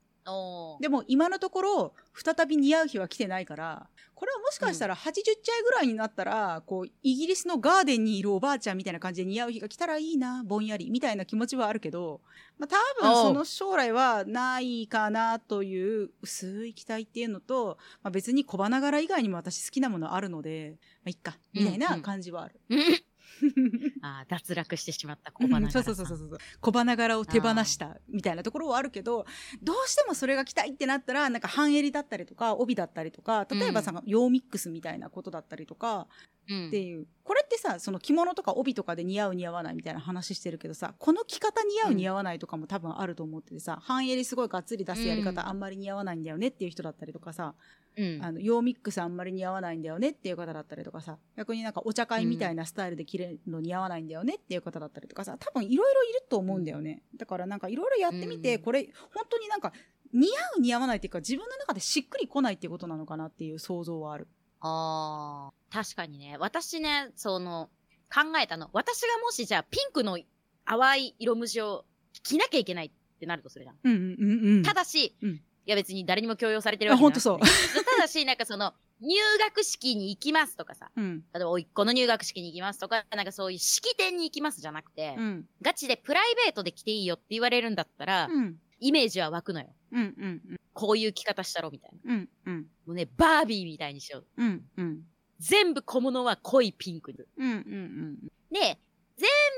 [0.81, 3.87] でも今のところ再び似合う日は来てないから
[4.21, 5.13] これはもしかしたら80
[5.43, 12.21] 歳ぐらいになったら、こうイギリスのガーデンにいるおばあちゃんみたいな感じで似合う日が来たらいいなぼんやりみたいな気持ちはあるけど、
[12.59, 12.69] まあ、
[13.01, 22.61] 多分その将来はないかなという薄い期待っていうのと、まあ、別に小花柄以外にも私好きなものあるので、まあ、いっかみたいな感じはある。
[24.03, 25.71] あー脱落してしまった小花柄。
[25.71, 29.27] そうそうそうそう小花柄を手放したみたいなところはあるけど
[29.63, 36.07] どうしてもそれが着たいってなったらなんか半襟だったりとか帯だったりとか例えばさ、ヨーミックスみたいなことだったりとか
[36.49, 36.69] うん。
[36.69, 37.07] っていう。
[37.23, 45.49] これってさその着物とか帯とかで似合う似合わないみたいな話してるけどさこの着方似合ううん似合わないとかも多分あると思っててさ、半襟すごいがっつり出すやり方うん。
[45.49, 47.55] あんまり似合わないんだよねっていう人だったりとかさ、
[47.97, 48.25] うん。
[48.25, 51.19] あのヨーミックスあんまり似合わないんだよねっていう方だったりとかさ。
[51.37, 55.37] 逆になんかお茶会みたいなスタイルで着れるの似合わないんだよねっていう方だったりとかさ。
[55.39, 57.03] 多分いろいろいると思うんだよね。
[57.17, 58.63] だからなんかいろいろやってみて、うん。
[58.63, 59.73] これ本当になんか
[60.13, 64.29] 似合う似合わないっていうか自分の中でしっくりこないっていうことなのかなっていう想像はある。
[64.61, 66.37] あー確かにね。
[66.39, 67.71] 私ね、その、
[68.13, 68.71] 考えたの。
[68.73, 70.19] 私がもしじゃあピンクの
[70.65, 71.85] 淡い色無地を
[72.25, 74.63] 着なきゃいけないってなるとするじゃんうんうんうん。
[74.63, 77.29] ただし、うんいや別に誰にも強要されてるわけじゃなくて。
[77.29, 77.85] あほんとそう。
[77.97, 81.25] ただし、なんかその、 入学式に行きますとかさ、うん。
[81.33, 85.49] 例えば、おいっ子の入学式に行きますとか、なんかそういう式典に行きますじゃなくて、うん。
[85.63, 88.61] ガチでプライベートで着ていいよって言われるんだったら、うん。
[88.79, 89.75] イメージは湧くのよ。
[89.93, 92.15] うんうんこういう着方したろみたいな。
[92.15, 92.57] うんうん。
[92.87, 94.27] もうね、バービーみたいにしよう。
[94.37, 95.03] うんうん。
[95.39, 97.19] 全部小物は濃いピンクに。
[97.37, 98.19] うんうん
[98.51, 98.79] で、全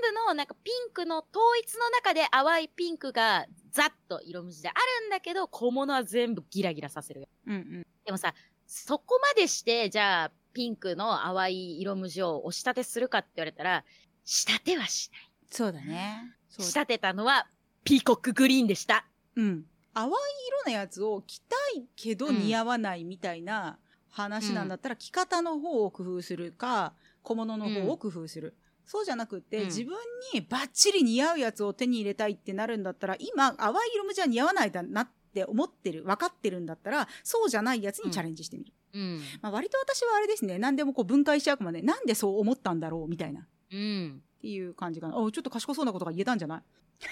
[0.03, 7.29] 部のなんかピンクの統一の中で淡いピンクがざっと色無地であるんだけど、小物は全部ギラギラさせるよ。
[7.47, 8.35] うんうんでもさ、
[8.67, 13.85] そこまでして、じゃあ、ピンクの淡い色無地を押し立てするかって言われたら、
[14.25, 15.31] 仕立てはしない。
[15.51, 17.47] そうだね仕立てたのは、
[17.85, 19.07] ピーコックグリーンでした。
[19.37, 20.11] うん、淡い
[20.49, 23.79] 色のやつを着たいけどうん似合わないみたいな
[24.11, 29.97] 話なんだったら、着方の方を工夫するか小物の方を工夫する、そうじゃなくって、うん自分
[30.35, 39.21] にバッチリ似合うやつを手に入れたいってなるんだったら今淡い色無地は似合わないだなっって思ってる分かってるんだったらそうじゃないやつにチャレンジしてみる、うん。
[39.41, 44.23] まあ、割と私はあれですね何でもこう分解しちゃうかもねなんでそう思ったんだろうみたいなっうん。
[44.43, 46.63] ていう感じかなおちょっと賢そうなことが言えたんじゃない？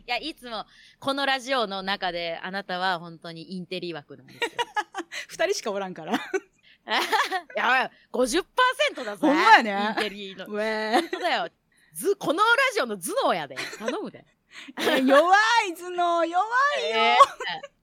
[0.00, 0.66] いや、いつも、
[0.98, 4.50] このラジオの中で、あなたは本当にインテリ枠なんですよ。
[5.28, 6.18] 二人しかおらんから
[7.56, 9.26] いや、50%だぜ。
[9.26, 10.46] ほんまやねインテリの。
[10.46, 11.48] 本当だよ。
[11.92, 13.56] ず、このラジオの頭脳やで。
[13.78, 14.24] 頼むで。
[14.76, 15.36] ー弱
[15.68, 16.44] い頭脳弱
[16.78, 17.16] い え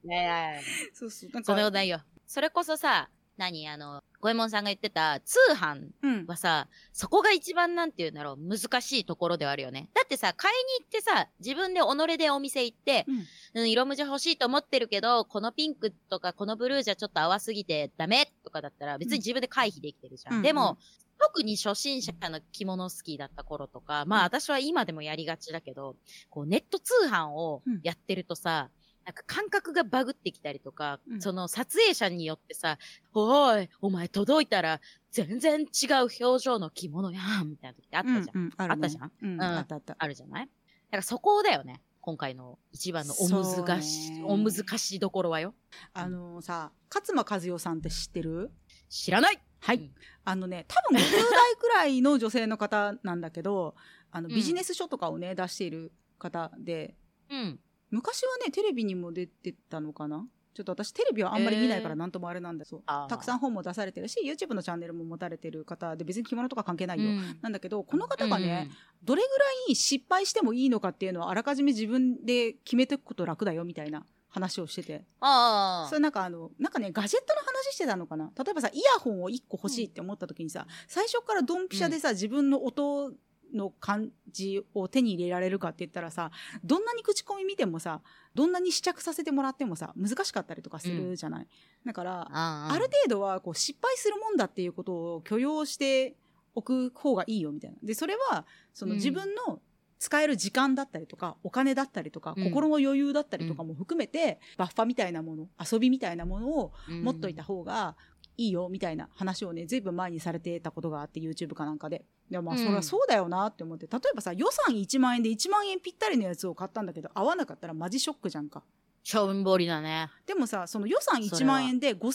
[0.03, 0.61] ーいやいやいや
[0.93, 2.01] そうそうそんなこかとないよ。
[2.25, 6.25] それこそさ、何あの、五右衛門さんが言ってた通販うん。
[6.25, 9.89] はさ、そこが一番なんて言うんだろう、難しいところではあるよね。
[9.93, 13.61] だってさ、買いに行ってさ、自分で己でお店行って、うん。
[13.61, 20.37] うん、色無地欲しいと思ってるけど、このピンクとかこのブルーじゃちょっと合わすぎてダメとかだったら別に自分で回避できてるじゃん。
[20.37, 20.41] うん。
[20.41, 20.77] でも、
[21.19, 25.95] 特に初心者の着物好きだった頃とか、まあ私は今でもやりがちだけど、
[26.29, 28.69] こうネット通販をやってるとさ、
[29.07, 31.21] なんか感覚がバグってきたりとか、うん。
[31.21, 32.77] その撮影者によってさ、
[33.13, 38.35] おい、お前届いたら全然違う表情の着物やん、みたいな時ってあったじゃん。
[38.35, 38.73] うんうんあるね。
[38.73, 39.11] あったじゃん？
[39.21, 39.41] うんん。
[39.41, 39.95] あったあった。
[39.97, 40.45] あるじゃない？
[40.45, 41.81] だからそこだよね。
[42.01, 45.53] 今回の一番のお難しお難しいところはよ。
[45.93, 48.51] あのさ勝間和代さんって知ってる？
[48.89, 49.39] 知らない。
[49.61, 49.91] はい、うん。
[50.25, 53.75] あのね多分50代くらいの女性の方なんだけど
[54.11, 54.35] あのうん。
[54.35, 56.95] ビジネス書とかをね出している方で
[57.29, 57.59] うん。
[57.89, 60.25] 昔はねテレビにも出てたのかな？
[60.53, 61.99] ちょっと私テレビはあんまり見ないからえー。
[61.99, 62.81] なんともあれなんだそう。
[62.87, 63.07] あー。
[63.07, 67.37] たくさん本も出されてるし YouTube のチャンネルも持たれてる方で別に着物とか関係ないよ、うん。
[67.43, 68.69] なんだけどこの方がね、
[69.03, 75.03] どれぐらい失敗してもいいのかっていうのはあらかじめ自分で決めていくこと楽だよみたいな話をしてて。
[75.19, 78.31] ああそれなんかあのなんかねガジェットの話してたのかな？
[78.35, 83.11] 例えばさイヤホンを1個欲しいって思った時にさ、最初からドンピシャでさ、自分の音
[83.53, 86.31] の感じを手に入れられるかって言ったらさ
[86.63, 88.01] どんなに口コミ見てもさ
[88.35, 91.47] どんなに試着させてもらってもさ難しかったりとかするじゃない、
[91.85, 96.15] だからあある程度はこう失敗するもんだっていうことを許容して
[96.55, 97.77] おく方がいいよみたいな。
[97.83, 98.97] でそれはそのうん。
[98.97, 99.59] 自分の
[99.99, 102.43] 使える時間だったりとかお金だったりとか、うん。
[102.45, 107.03] 心の余裕だったりとかも含めて、バッファみたいなもの遊びみたいなものをうん。
[107.03, 107.95] 持っといた方が
[108.37, 112.05] いいよみたいな話をねずいぶん前にされてたことがあって YouTube かなんかで。
[112.29, 118.63] でもまあうんそれはそうだよなって思って、例えばさ予算1万円で1万円ぴったりのやつを買ったんだけど合わなかったらマジショックじゃんか。
[119.09, 120.09] 処分彫りだね。
[120.25, 122.11] でもさその予算1それは万円で5000円のや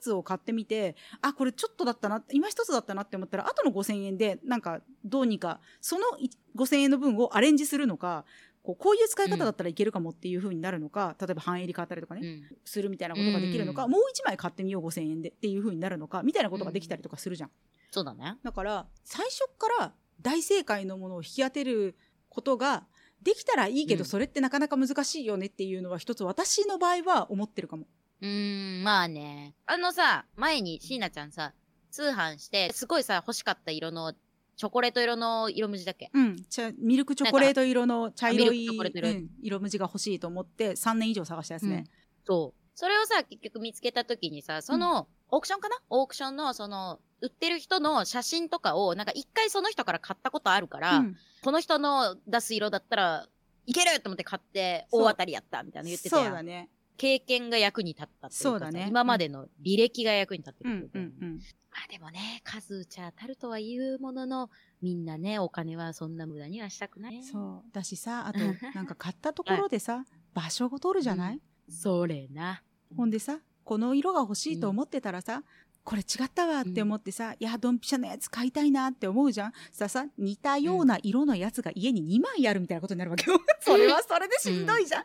[0.00, 8.24] つを買ってみてあこれちょっとだったな今一つだったなって思ったら後の5000円でなんかどうにかそのい5000円の分をアレンジするのか
[8.64, 12.42] こうこういう使い方だったらいけるかもっていう風になるのか、例えば半襟買ったりとかね、うん。
[12.64, 17.50] するみたいなことができるのか、うんもう1枚買ってみよう5000円でっていう風になるのかみたいなことができたりとかするじゃん。
[17.90, 18.38] そうだね。
[18.42, 21.94] だから最初から大正解のものを引き当てる
[22.30, 22.86] ことが
[23.22, 27.86] できたらいいけど、うんそれってなかなか難しいよねっていうのは一つ私の場合は思ってるかも。
[28.20, 29.54] うーん、まあね。
[29.66, 31.52] あのさ、前に椎名ちゃんさ、
[31.90, 34.14] 通販して、すごいさ、欲しかった色の、
[34.56, 36.10] チョコレート色の色無地だっけ？
[36.12, 39.28] うん、茶ミルクチョコレート色の茶色い、うん。
[39.42, 41.84] 色無地が欲しいと思って3年以上探したやつね。
[42.26, 42.60] そう。
[42.76, 45.76] それをさ、結局見つけたときにさ、その、オークションかな？
[45.90, 51.16] オークションの、その、売ってる人の写真とかを、なんか一回その人から買ったことあるから、うん。
[51.42, 53.28] この人の出す色だったら、
[53.66, 56.26] いけると思って買って、大当たりやったみたいなの言ってたやん。
[56.26, 56.68] そうだね。
[56.96, 58.86] 経験が役に立ったっていうかさそうだね。
[58.88, 61.16] 今までの履歴が役に立ってうんるってことだよね。
[61.20, 61.38] うんうん。
[61.38, 67.22] まあでもね、数打ちゃ当たるとは言うものの、みんなね、お金はそんな無駄にはしたくない。
[67.24, 67.72] そう。
[67.72, 68.38] だしさ あと
[68.74, 70.04] なんか買ったところでさ
[70.34, 72.62] 場所を取るじゃない、それな。
[72.96, 75.42] ほんでさこの色が欲しいと思ってたらさ、
[75.84, 79.52] これ違ったわって思ってさ、いやドンピシャのやつ買いたいなって思うじゃん。
[79.72, 83.38] ささ似たような色のやつが家に2枚あるみたいなことになるわけよ。
[83.60, 85.04] それはそれでしんどいじゃん、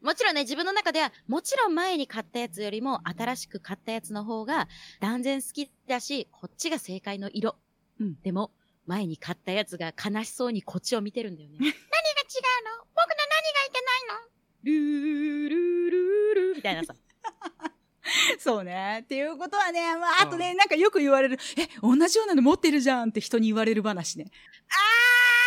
[0.00, 4.68] もちろんね、自分の中では、もちろん前に買ったやつよりも、新しく買ったやつの方が、
[5.00, 7.56] 断然好きだし、こっちが正解の色。
[8.00, 8.20] うん。
[8.22, 8.52] でも、
[8.86, 11.56] 前に買ったやつが悲しそうにこっちを見てるんだよね。
[11.58, 12.84] 何が違うの？
[12.84, 14.30] 僕の何がいけないの？
[14.64, 16.94] ルールールールーみたいなさ。
[18.38, 19.00] そうね。
[19.04, 21.38] っていうことはね、まあ、あとね、なんかよく言われる。
[21.56, 24.26] え同じようなの持ってるじゃんって人に言われる話ね。
[24.30, 25.39] あー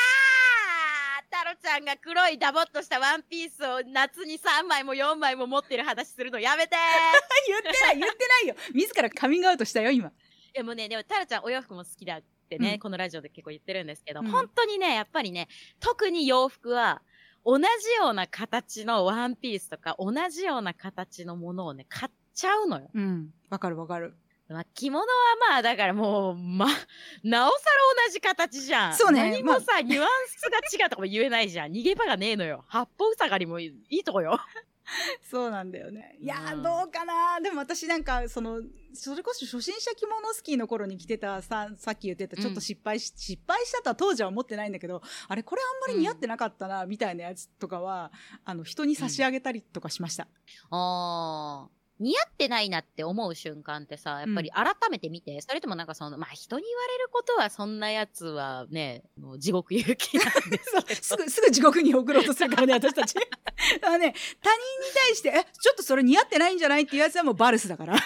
[1.63, 6.75] ちゃんが黒いダボっとしたワンピースを夏に3枚も4枚も持ってる話するのやめて。
[7.47, 8.55] 言ってない言ってないよ。
[8.73, 10.11] 自らカミングアウトしたよ今。
[10.53, 12.79] でもね、でもタロちゃんお洋服も好きだってね、うん。
[12.79, 14.27] このラジオで結構言ってるんですけど、うん。
[14.27, 15.47] 本当にね、やっぱりね、
[15.79, 17.01] 特に洋服は、
[17.45, 17.63] 同じ
[17.99, 22.89] ような形のワンピースとか、同じような形のものをね、買っちゃうのよ。
[22.93, 23.33] うん。
[23.49, 24.15] わかるわかる
[24.53, 25.07] まあ、着物は
[25.49, 26.67] まあ、だからもう、ま、
[27.23, 27.65] なおさ
[27.97, 28.95] ら同じ形じゃん。
[28.95, 31.71] そうね何もさ、ニュアンスが違うとかも言えないじゃん。
[31.71, 32.63] 逃げ場がねえのよ。
[32.67, 34.39] 八方塞がりもいいいいとこよ。
[35.29, 36.17] そうなんだよね。
[36.19, 38.61] いやー、うんどうかなでも私なんか、その、
[38.93, 48.11] それこそ初心者着物スキーの頃に着てたさ、さっき言ってたちょっと失敗し、失敗したとは当時は思ってないんだけど、あれこれあんまり似合ってなかったな、みたいなやつとかは、
[48.45, 50.27] あの、人に差し上げたりとかしました。
[50.69, 60.59] あー似合ってないなって思う瞬間ってさ、やっぱり改めて見て、それともなんかその、まあ人に言われることはそんなやつはね、もう地獄行きなんで
[60.95, 61.01] す。
[61.09, 63.15] すぐ、すぐ地獄に送ろうとするからね、私たち。
[63.83, 67.95] あのね、他人に対して、え、ちょっとそれ似合ってないんじゃないっていうやつはもうバルスだから。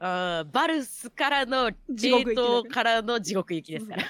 [0.00, 4.04] うんバルスからの地獄からの地獄行きですから。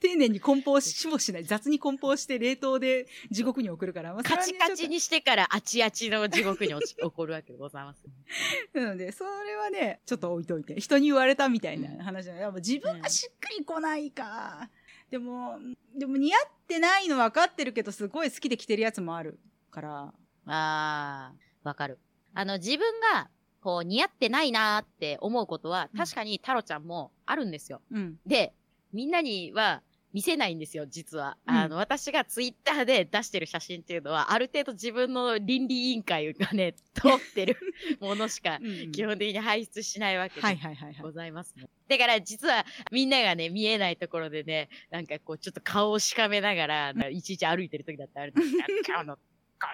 [0.00, 1.44] 丁寧に梱包しもしない。
[1.44, 4.12] 雑に梱包して冷凍で地獄に送るから。
[4.14, 4.88] まあカチカチ。
[4.88, 8.02] にしてからあちあちの地獄に起こるわけでございます。
[8.02, 8.10] と
[8.80, 10.78] なので、それはね、ちょっと置いといて。
[10.80, 12.40] 人に言われたみたいな話ない。
[12.40, 14.68] やっぱ自分がしっくりこないか。
[15.10, 15.58] でも、
[15.96, 19.38] でも似合ってないの分かってるけど、すごい好きで着てるやつもある
[19.70, 20.14] から。
[20.46, 21.98] あー、わかる。
[22.34, 23.28] あの、自分が、
[23.60, 27.82] こう、似合ってないなーって思うことは、うん確かにタロちゃんもあるんですよ。
[27.90, 28.18] うん。
[28.26, 28.54] で、
[28.92, 31.38] みんなには見せないんですよ、実は。
[31.46, 37.56] うんあの、私がツイッターで出してる写真っていうのは、ある程度自分の倫理委員会がね、通ってる
[38.00, 38.58] ものしか、
[38.92, 41.02] 基本的に排出しないわけではいはいはいはい。
[41.02, 41.66] ございますね。
[41.88, 49.22] だから実はみんながね、見えないところでね、なんかこうちょっと顔をしかめながら、いちいち歩いてる時だってあるんですが今日のコ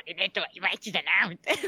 [0.03, 1.63] ーディネートはいまいちだな、みたいな。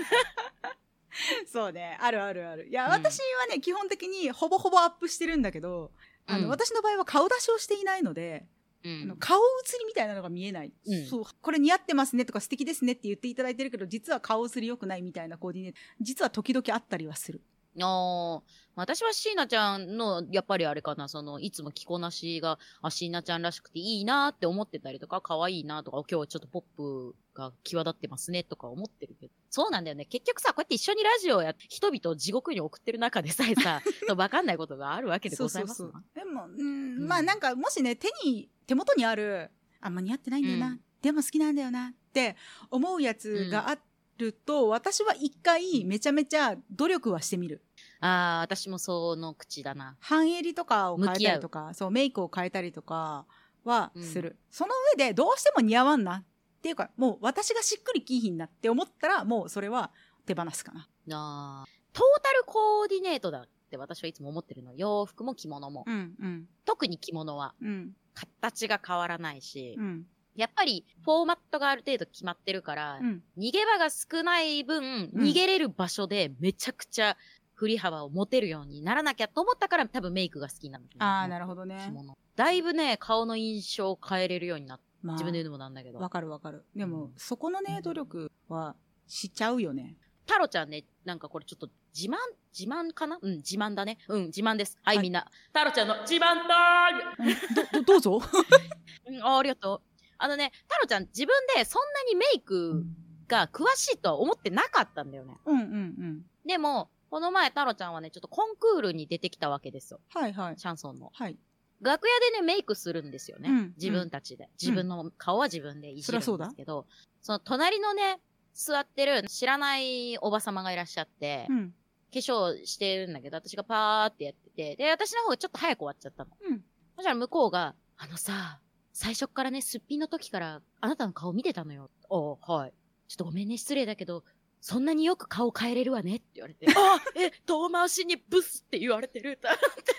[1.46, 1.96] そうね。
[2.00, 2.68] あるあるある。
[2.68, 5.90] いや、うん私はね、基本的にほぼほぼアップしてるんだけど、
[6.30, 6.48] あの、うん。
[6.50, 8.46] 私の場合は顔出しをしていないので、
[8.84, 9.16] うあのん。
[9.18, 11.06] 顔写りみたいなのが見えない、うん。
[11.06, 11.24] そう。
[11.40, 17.42] これ似合ってますねとか素敵ですねって言っていただいてるけど実は顔写り良くないみたいなコーディネート実は時々あったりはする
[17.78, 18.42] あー。
[18.76, 29.33] 私は椎名ちゃんの、やっぱりあれかな、その、いつも着こなしが、あ、椎名ちゃんらしくていいなって思ってたりとか、可愛いなとか、今日はちょっとポップが際立ってますねとか思ってるけど。
[29.50, 30.06] そうなんだよね。
[30.06, 33.83] 結局さ、こうやって一緒にラジオをやって、人々を地獄に送ってる中でさえさ、
[34.16, 35.90] わかんないことがあるわけでございますな。
[35.90, 36.24] そうそうそう。
[36.24, 36.64] でも、うんう
[37.04, 37.06] ん。
[37.06, 40.80] まあなんかもしね手に手元にあるあんま似合ってないんだよな、うん。
[41.02, 42.37] でも好きなんだよなって
[42.70, 43.78] 思うやつがあ
[44.20, 47.62] ると、私は一回めちゃめちゃ努力はしてみる。
[48.00, 49.96] ああ、私もその口だな。
[50.00, 53.26] 半襟とかを変えたりとかそうメイクを変えたりとか
[53.64, 54.02] はうん。
[54.02, 56.24] する、その上でどうしても似合わんなっ
[56.62, 59.90] ていうかもう私がしっくりきいひんなって思ったらもうそれは
[60.26, 60.88] 手放すかな。
[61.12, 61.70] あー。
[61.92, 64.74] トータルコーディネートだって私はいつも思ってるの。
[64.74, 65.85] 洋服も着物も。
[65.87, 66.48] うんうん。
[66.64, 67.92] 特に着物はうん。
[68.14, 73.22] 形が変わらないし、うんやっぱりフォーマットがある程度決まってるから、うん。
[73.36, 75.22] 逃げ場が少ない分、うん。
[75.22, 77.16] 逃げれる場所でめちゃくちゃ
[77.54, 81.92] 振り幅を持てるようにならなきゃと思ったから多分メイクが好きなんだと思うああなるほどね。
[82.36, 84.84] だいぶね、顔の印象を変えれるようになった。
[85.02, 85.98] まあ自分で言うのもなんだけど。
[85.98, 86.64] わかるわかる。
[86.76, 87.12] でも、うん。
[87.16, 89.96] そこのね努力はしちゃうよね。
[90.26, 92.16] タロちゃんね、なんかこれちょっと自慢、
[92.56, 93.18] 自慢かな？
[93.20, 93.98] うん、自慢だね。
[94.08, 94.78] うん、自慢です。
[94.82, 95.04] はい、はい。
[95.04, 95.26] みんな。
[95.52, 97.34] タロちゃんの自慢タイム
[97.72, 98.22] どどどうぞ。
[99.06, 99.89] うん、あありがとう。
[100.22, 102.85] あのね、タロちゃん自分でそんなにメイク
[103.26, 105.37] が詳しいとは思ってなかったんだよね。
[105.46, 110.00] うんうんうんでも、この前タロちゃんはね、ちょっとコンクールに出てきたわけですよ。
[110.09, 111.11] はいはいシャンソンの。
[111.12, 111.37] はい
[111.83, 113.48] 楽屋でね、メイクするんですよね。
[113.48, 114.48] うん自分たちで。
[114.61, 116.87] 自分の顔は自分でいじるんですけど、
[117.22, 118.20] その隣のね、
[118.52, 121.74] 座ってる知らないおばさまがいらっしゃって、うん
[122.12, 126.30] 化粧してるんだけど、私がパーってやってて、で、私の方がちょっと早く終わっちゃったの。
[126.48, 126.64] うん
[126.96, 128.61] そしたら向こうが、あのさ、
[128.92, 131.90] 最初っからね、すっぴんの時から、あなたの顔見てたのよ。
[132.11, 132.72] あはい。
[133.09, 134.24] ちょっとごめんね、失礼だけど、
[134.61, 139.37] そんなによく顔変えれるわねって言われて、 あえ、遠回しにブスって言われてる？
[139.42, 139.92] と思って。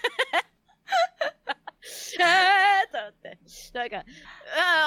[2.21, 3.39] えーと思って。
[3.73, 3.97] なんか、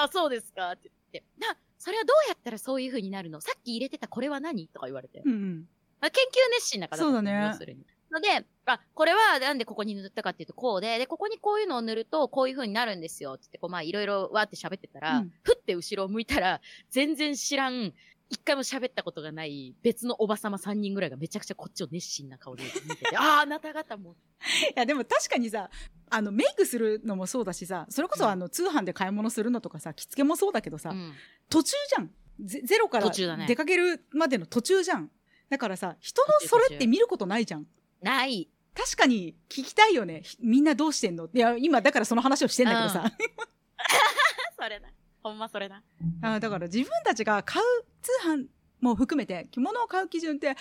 [0.01, 1.25] ああ、そうですかって言って。
[1.39, 3.41] な、それはどうやったらそういう風になるの？
[3.41, 4.69] さっき入れてたこれは何？
[4.69, 5.23] とか言われて。
[5.25, 5.69] うんうん
[6.01, 7.87] あ研究熱心な方そうだね要するに。
[8.15, 13.37] ので、あ、これはなんでここに塗ったかっていうとこうで、で、ここにこういうのを塗るとこういう風になるんですよ。
[13.37, 15.33] つって、こう、まあ、いろいろわーって喋ってたら、うん。
[15.43, 17.93] ふって後ろを向いたら、全然知らん、
[18.31, 24.17] 一回も喋ったことがない別のおばさま3人ぐらいがめちゃくちゃこっちを熱心な顔で見てて、 ああ、あなた方も。
[24.75, 25.71] いやでも確かにさ
[26.11, 28.31] あのメイクするのもそうだしさそれこそうん。
[28.31, 31.13] あの通販で買い物するのとかさ着付けもそうだけどさ、うん。
[31.49, 32.11] 途中じゃん。
[32.41, 35.11] ゼゼロから出かけるまでの途中じゃん。
[35.51, 37.67] だからさ人のそれって見ることないじゃん
[38.05, 38.49] ない。
[38.75, 41.29] 確かに聞きたいよねひみんなどうしてんの？
[41.33, 43.05] いや今だからその話をしてんだけどさ、
[44.59, 44.89] それな。
[45.23, 45.83] ほんまそれな。
[46.23, 47.65] あだから自分たちが買う
[48.03, 48.47] 通販
[48.81, 50.59] も含めて着物を買う基準って、いや好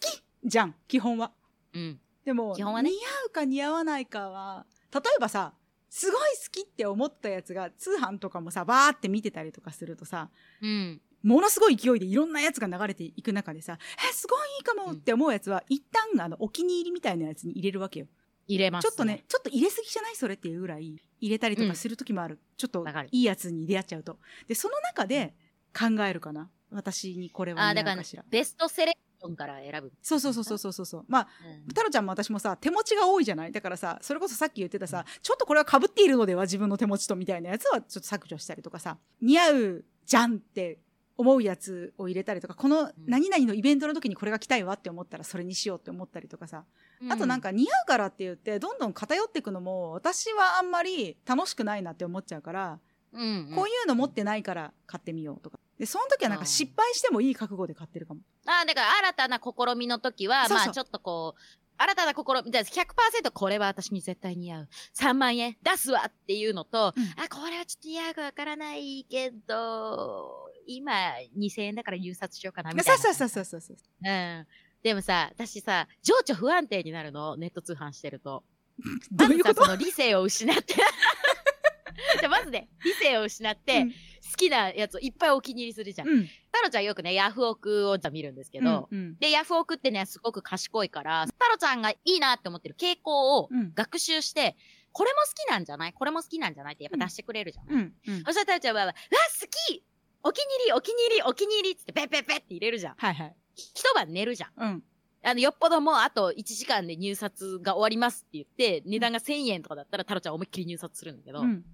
[0.00, 1.32] きじゃん基本は
[1.72, 2.00] うん。
[2.24, 5.54] でも、ね似合うか似合わないかは例えばさ
[5.88, 10.28] すごい好きって思ったやつが通販とかもさバーって見てたりとかするとさ
[10.60, 11.00] うん。
[11.28, 13.78] ものすごい勢いでいろんなやつが流れていく中でさ、
[14.10, 18.06] え、すごいいいかもって思うやつは、一旦あの、お気に入りみたいなやつに入れるわけよ。
[18.46, 19.24] 入れます、ちょっとね、。
[19.28, 22.38] ちょっと入れすぎじゃないそれっていうぐらい入れたりとかする時もある。
[22.56, 24.18] ちょっといいやつに出会っちゃうと。
[24.46, 25.34] で、その中で
[25.78, 26.50] 考えるかな。
[26.70, 28.24] 私にこれはあーだかしら。
[28.30, 29.92] ベストセレクションから選ぶ。
[30.02, 31.04] そうそうそうそうそうそう。
[31.08, 33.52] まあ、うん太郎ちゃんも私もさ、手持ちが多いじゃない？
[33.52, 36.42] だからさ、それこそさっき言ってたさ、ちょっとこれは被っているのでは？
[36.42, 40.78] 自分の手持ちとみたいなやつはちょっと削除したりとかさ、似合うじゃんって
[41.18, 46.64] 思うやつを入れたりとか、この何々のイベントの時にこれが着たいわって思ったらそれにしようって思ったりとかさ、
[47.10, 52.78] あとなんか似合うからって言ってどんどん偏っていくのも私はあんまり楽しくないなって思っちゃうから、
[53.12, 55.58] うん、うんこういうの持ってないから買ってみようとか。
[55.78, 58.20] で、その時はなんか失敗してもいい覚悟で買ってるかも。
[58.46, 61.40] ああ、だから新たな試みの時は、まあちょっとこう、
[61.80, 64.68] 新たな試み、じゃあ100%これは私に絶対似合う。
[64.96, 70.92] 3万円出すわっていうのと、うんあ、これはちょっと似合うかわからないけど、今
[71.36, 73.02] 2000円だから入札しようかなみたいな。
[73.02, 74.08] そうそうそうそうそうそう。
[74.08, 74.46] うん。
[74.82, 78.44] でもさ、私さ、情緒不安定になるの、ネット通販してると。
[79.10, 79.64] どういうこと？
[79.64, 80.74] その理性を失って。
[82.20, 83.94] じゃあまずね、理性を失って、うん
[84.30, 86.08] 好きなやつをいっぱいお気に入りするじゃん。
[86.08, 86.26] うん。
[86.26, 94.54] 太郎ちゃんよくね、ヤフオクを見るんですけど、うんうんで、ヤフオクってね、すごく賢いから、太郎ちゃんがいいなって思ってる傾向をうん学習して、
[94.92, 95.94] これも好きなんじゃない？
[95.94, 96.74] これも好きなんじゃない？
[96.74, 97.66] ってやっぱ出してくれるじゃん。
[97.70, 99.82] うんうんそしたら太郎ちゃんは、うわ、好き
[100.22, 102.94] お気に入り、お気に入り、お気に入りってペッペッペッって入れるじゃん。
[102.96, 103.36] はいはい。
[103.54, 104.50] 一晩寝るじゃん。
[104.56, 104.82] うん。
[105.22, 111.64] あの、よっぽどもうあと1時間で入札が終わりますって言って、値段が1000円とかだったら太郎ちゃん思いっきり入札するんだけど、うん。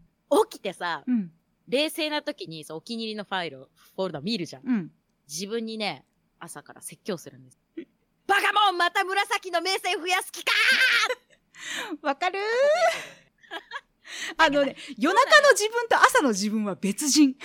[0.51, 1.31] 起きてさ、うん。
[1.69, 4.63] 冷静な時にそうお気に入りのファイルを、フォルダ見るじゃん。
[4.67, 4.91] うん。
[5.29, 6.05] 自分にね、
[6.39, 7.59] 朝から説教するんです。
[8.27, 10.53] バカモンまた紫の名声増やす気か
[12.03, 12.39] わかる
[14.37, 17.37] あのね、夜中の自分と朝の自分は別人。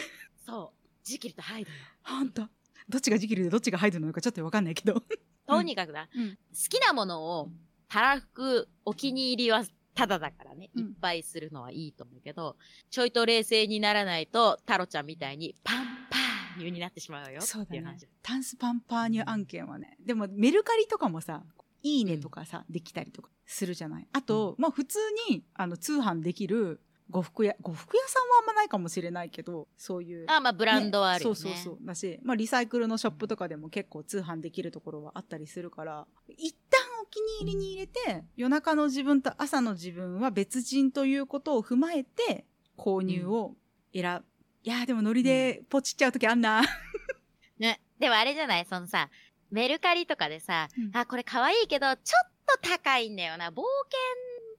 [0.46, 0.79] そう。
[1.10, 1.78] ジキルとハイドよ。
[2.04, 2.44] ほんと。
[2.88, 5.04] どっちがジキルでどっちがハイドなのかちょっとわかんないけど。
[5.48, 6.36] とにかくな、うん好
[6.70, 7.50] きなものを
[7.88, 9.64] たらふくお気に入りは
[9.96, 12.56] ただだからね、うんいっぱいするのはいいと思うけど、
[12.90, 17.98] ちょいと冷静にならないと、タロちゃんみたいにパンパーニュになってしまうよそうだね。
[18.22, 19.98] タンスパンパーニュ案件はね。
[20.06, 21.44] でもメルカリとかもさ、
[21.82, 24.08] いいねとかさ、できたりとかするじゃない？
[24.14, 25.00] あと、まあ普通
[25.30, 26.82] にあの通販できる
[27.12, 30.26] 呉服屋、呉服屋さんはあんまないかもしれないけど、そういう。
[30.30, 31.36] あ、まあブランドはあるよね。
[31.36, 31.78] そうそうそう。
[31.86, 36.06] だし、まあリサイクルのショップとかでも結構通販できるところはあったりするから、
[36.38, 42.46] 一旦お気に入りに入れて、夜中の自分と朝の自分は別人ということを踏まえて、
[42.78, 43.56] 購入を
[43.94, 44.26] 選ぶ。
[44.64, 46.62] いやーでもノリでポチっちゃうときあんな。
[47.58, 47.82] ね。
[47.98, 48.66] でもあれじゃない？
[48.66, 49.10] そのさ、
[49.52, 52.32] メルカリとかでさ、うんあ、これ可愛いけど、ちょっ
[52.62, 53.50] と高いんだよな。
[53.50, 53.64] 冒険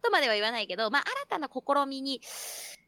[0.02, 2.20] とまでは言わないけど、まあ、新たな試みに、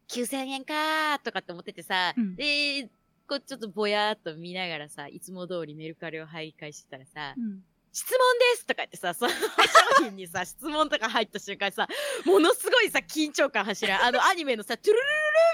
[0.08, 2.88] 9000円かーとかって思っててさ、うんで、
[3.28, 8.18] こうちょっとぼやーっと見ながらさ、いつも通りメルカリを徘徊してたらさ、うん質問
[8.54, 11.86] ですとか言ってさ、その商品にさ、 質問とか入った瞬間さ、
[12.24, 14.02] ものすごいさ、緊張感走る。
[14.02, 15.08] あのアニメのさ、トゥルルルル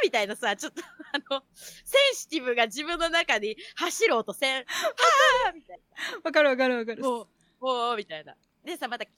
[0.04, 0.80] みたいなさ、ちょっと
[1.12, 5.80] あの、センシティブが自分の中に走ろうとせん、はーみたい
[6.22, 7.02] わかるわかるわかる。
[7.02, 7.08] な。
[7.08, 7.28] もう、
[7.60, 8.36] もう、みたいな。
[8.68, 9.14] でさ、また9000円や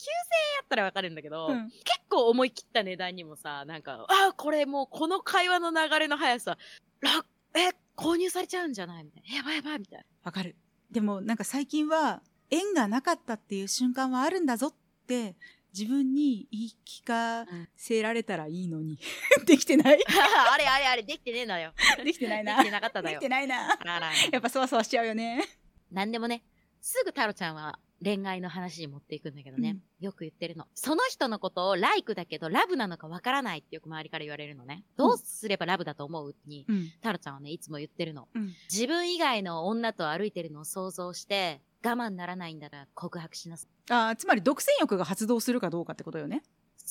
[0.64, 6.58] ったらわかるんだけど、うん結構思い切った値段にもさ、なんか、あーこれもうこの会話の流れの速さ、
[7.00, 7.24] ら、
[7.54, 9.36] え、購入されちゃうんじゃないみたいな。
[9.36, 10.04] やばいやばいみたいな。
[10.24, 10.56] わかる。
[10.90, 12.20] でもなんか最近は
[12.50, 14.74] 縁がなかったっていう瞬間はあるんだぞっ
[15.06, 15.36] て
[15.72, 17.46] 自分に言い聞か
[17.76, 18.98] せられたらいいのに。
[19.46, 20.00] できてない？
[20.52, 21.72] あれあれあれ、できてねえのよ。
[22.04, 22.56] できてないな。
[22.56, 23.28] できてなかっただよできて。
[23.28, 23.72] ないな。
[23.72, 25.44] あららやっぱそわそわしちゃうよね。
[25.92, 26.42] なんでもね、
[26.80, 30.66] すぐタロちゃんは恋愛の話に持っていくんだけどね、よく言ってるの。
[30.74, 34.84] その人のことをライクだけどラブなのかわからないってよく周りから言われるのね。
[34.96, 36.34] どうすればラブだと思う？
[36.46, 36.90] に、うん。
[37.02, 38.28] タロちゃんはね、いつも言ってるの。
[38.34, 38.52] うん。
[38.72, 43.92] 自分以外の女と歩いてるのを想像して、我慢ならないんだら告白しなさい。
[43.92, 46.42] あーつまり独占欲が発動するかどうかってことよね。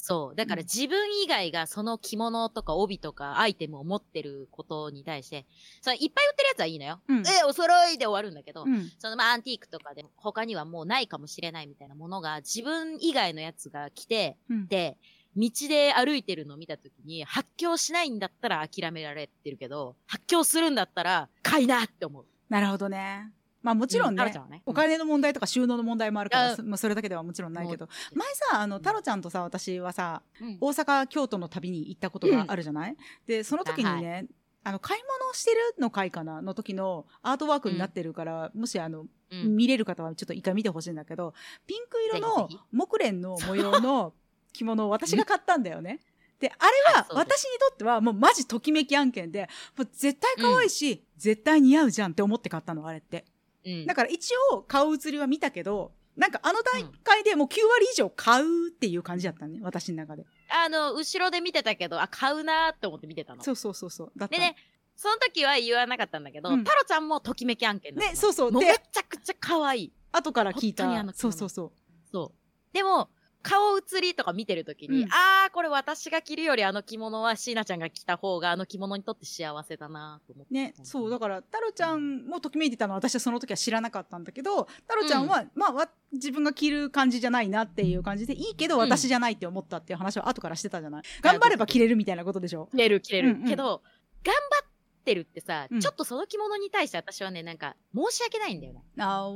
[0.02, 0.36] そう。
[0.36, 5.46] だからうん自分以外がその着物とか帯とかアイテムを持ってることに対して、
[5.82, 7.02] そのいっぱい売ってるやつはいいのよ。
[7.08, 8.90] うんえ、お揃いで終わるんだけど、うん。
[8.98, 14.68] そのまあアンティークとかで他にはもうないかもしれないみたいなものが自分以外のやつが来て、うん。
[14.68, 14.98] で、
[15.36, 22.26] 道で歩いてるのを見たときに発狂しないんだったら諦められてるけど、発狂するんだったら買いなって思う。
[22.50, 23.32] なるほどね。
[23.62, 27.86] まあもちろんねうんはね、お金の問題とか収納の問題もあるから、あそ まあそれだけではもちろんないけど。
[27.86, 30.58] も前さ、あの、太郎ちゃんとさ、私はさ、うん。
[30.62, 32.96] 大阪、京都の旅に行ったことがあるじゃない、
[33.28, 34.28] で、その時にね、
[34.64, 36.42] あの、買い物をしてるの回かな？
[36.42, 39.56] の時のアートワークになってるから、もしあの、うん。
[39.56, 41.34] 見れる方はちょっと一回見てほしいんだけど、
[41.68, 44.14] ピンク色の木蓮の模様の
[44.54, 46.00] 着物を私が買ったんだよね。
[46.40, 53.26] であれは私にとってはもうマジときめき案件でもう絶対可愛いし、絶対似合うじゃんって思って買ったのあれって
[53.72, 53.86] うん。
[53.86, 60.26] だから一応顔写りは見たけどなんかあの段階でもう9割以上買うっていう感じだったね私の中で。
[60.50, 63.44] あの、後ろで見てたけど、あ、買うなーって思って見てたの。
[63.44, 64.36] そうそうそうそうだった。
[64.36, 64.56] でね、
[64.96, 66.64] その時は言わなかったんだけど、うん。
[66.66, 68.12] タロちゃんもときめき案件だったの。
[68.12, 68.52] ねそうそう。
[68.52, 69.94] めちゃくちゃ可愛い。
[70.12, 70.84] 後から聞いた。
[70.84, 71.72] 本当にあのそうそうそう。
[72.12, 72.74] そう。
[72.74, 73.10] でも、
[73.42, 75.10] 顔写りとか見てるときに、うん。
[75.12, 80.54] あー、これ私が着るよりあの着物は椎名ちゃんが着た方があの着物にとって幸せだなと思って。
[80.54, 92.68] ね、そうだから太郎ちゃんもときめいてたのは私はその時は知らなかったんだけど太郎ちゃんは、まあわ自分が着る感じじゃないなっていう感じでいいけどうん私じゃないって思ったっていう話は後からしてたじゃない、頑張れば着れるみたいなことでしょ？
[92.72, 93.30] 着れる着れる。
[93.30, 93.48] うんうん。
[93.48, 93.82] けど、
[94.24, 94.70] 頑張っ
[95.06, 95.80] てるってさ、うん。
[95.80, 98.84] ちょっとその着物に対して私はね、なんか申し訳ないんだよね。
[98.98, 99.30] あ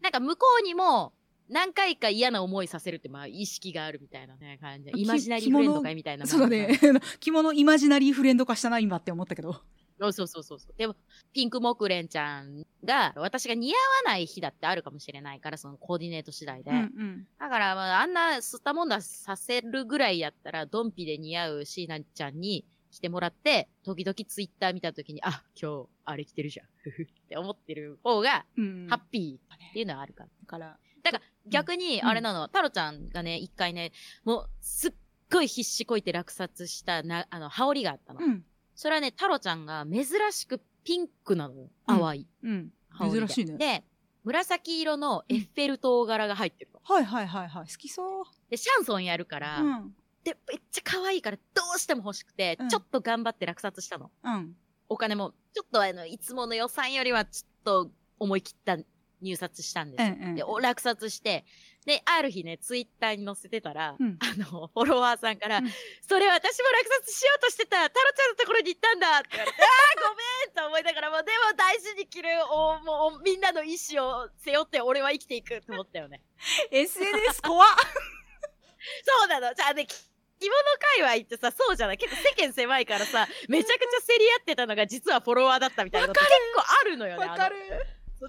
[0.00, 1.12] なんか向こうにも、
[1.48, 6.78] 何回か嫌な思いさせるって、まあ、意識があるみたいなね、感じイマジナリーフレンド会みたいなそうだね
[7.20, 9.62] 着物イマジナリーフレンド化したな今って思ったけど
[9.98, 10.74] そうそうそうそう。
[10.76, 10.94] でも、
[11.32, 16.70] ピンク木蓮ちゃんが、私が似合わない日だってあるかもしれないから、そのコーディネート次第で。
[16.70, 26.66] うんうんだから、まあ、あんな吸ったもんださせるぐらいやったら、ドンピで似合う椎名ちゃんに来てもらって、時々ツイッター見たときに、あ、今日、あれ着てるじゃん。
[26.82, 30.78] ふふって思ってる方が、うんハッピーっていうのはあるから。
[31.02, 32.08] だから逆に、うん。
[32.08, 33.92] あれなの、タロちゃんがね、一回ね、
[34.24, 34.92] もう、すっ
[35.32, 38.24] ごい必死こいて落札したな、あの、羽織があったの。
[38.24, 38.44] うん。
[38.74, 41.54] それはね、タロちゃんが珍しくピンクなの。
[41.54, 41.70] よ。
[41.88, 41.98] うん。
[41.98, 42.26] 淡い。
[42.42, 42.70] うん。
[42.90, 43.58] 羽織で珍しいね。
[43.58, 43.84] で、
[44.24, 46.80] 紫色のエッフェル塔柄が入ってるの。
[46.82, 47.68] はいはいはいはい。
[47.68, 48.24] 好きそう。
[48.50, 49.94] で、シャンソンやるから、うん。
[50.24, 52.68] で、めっちゃ可愛いからどうしても欲しくて、うん。
[52.68, 54.10] ちょっと頑張って落札したの。
[54.24, 54.56] うん。
[54.88, 58.76] お金も、ちょっとあの、いつもの予算よりはちょっと思い切った
[59.26, 60.14] 入札したんですよ。
[60.14, 61.44] うんうんで、お落札して、
[61.84, 65.70] で、ある日ね、ツイッターに載せてたら、うんあの、フォロワーさんから、うん
[66.08, 76.22] それ私も落札しようとしてた、タロちゃんのところに行ったんだって言われて、 ああ、ごめんと思いながら、もうでも大事に着る、おもうみんなの意思を背負って俺は生きていくと思ったよね。
[76.70, 77.68] SNS 怖っ
[79.04, 79.54] そうなの。
[79.54, 79.94] じゃあね、き
[80.38, 80.52] 着物
[81.00, 81.98] 界隈ってさ、そうじゃない？
[81.98, 87.26] 結構世間狭いからさ、めちゃくちゃ競り合ってたのが実はフォロワーだったみたいなのって結構あるのよね。
[87.26, 87.56] わかる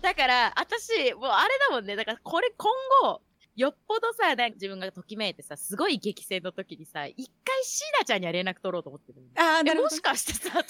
[0.02, 1.96] だから、私、もうあれだもんね。
[1.96, 2.72] だからこれ今
[3.04, 3.22] 後、
[3.56, 10.64] よっぽどさ、なんか自分がときめいてさ、すごい激戦の時にさ、一回シーナちゃんには連絡取ろうと思ってるあーなるほどもしかしてさ、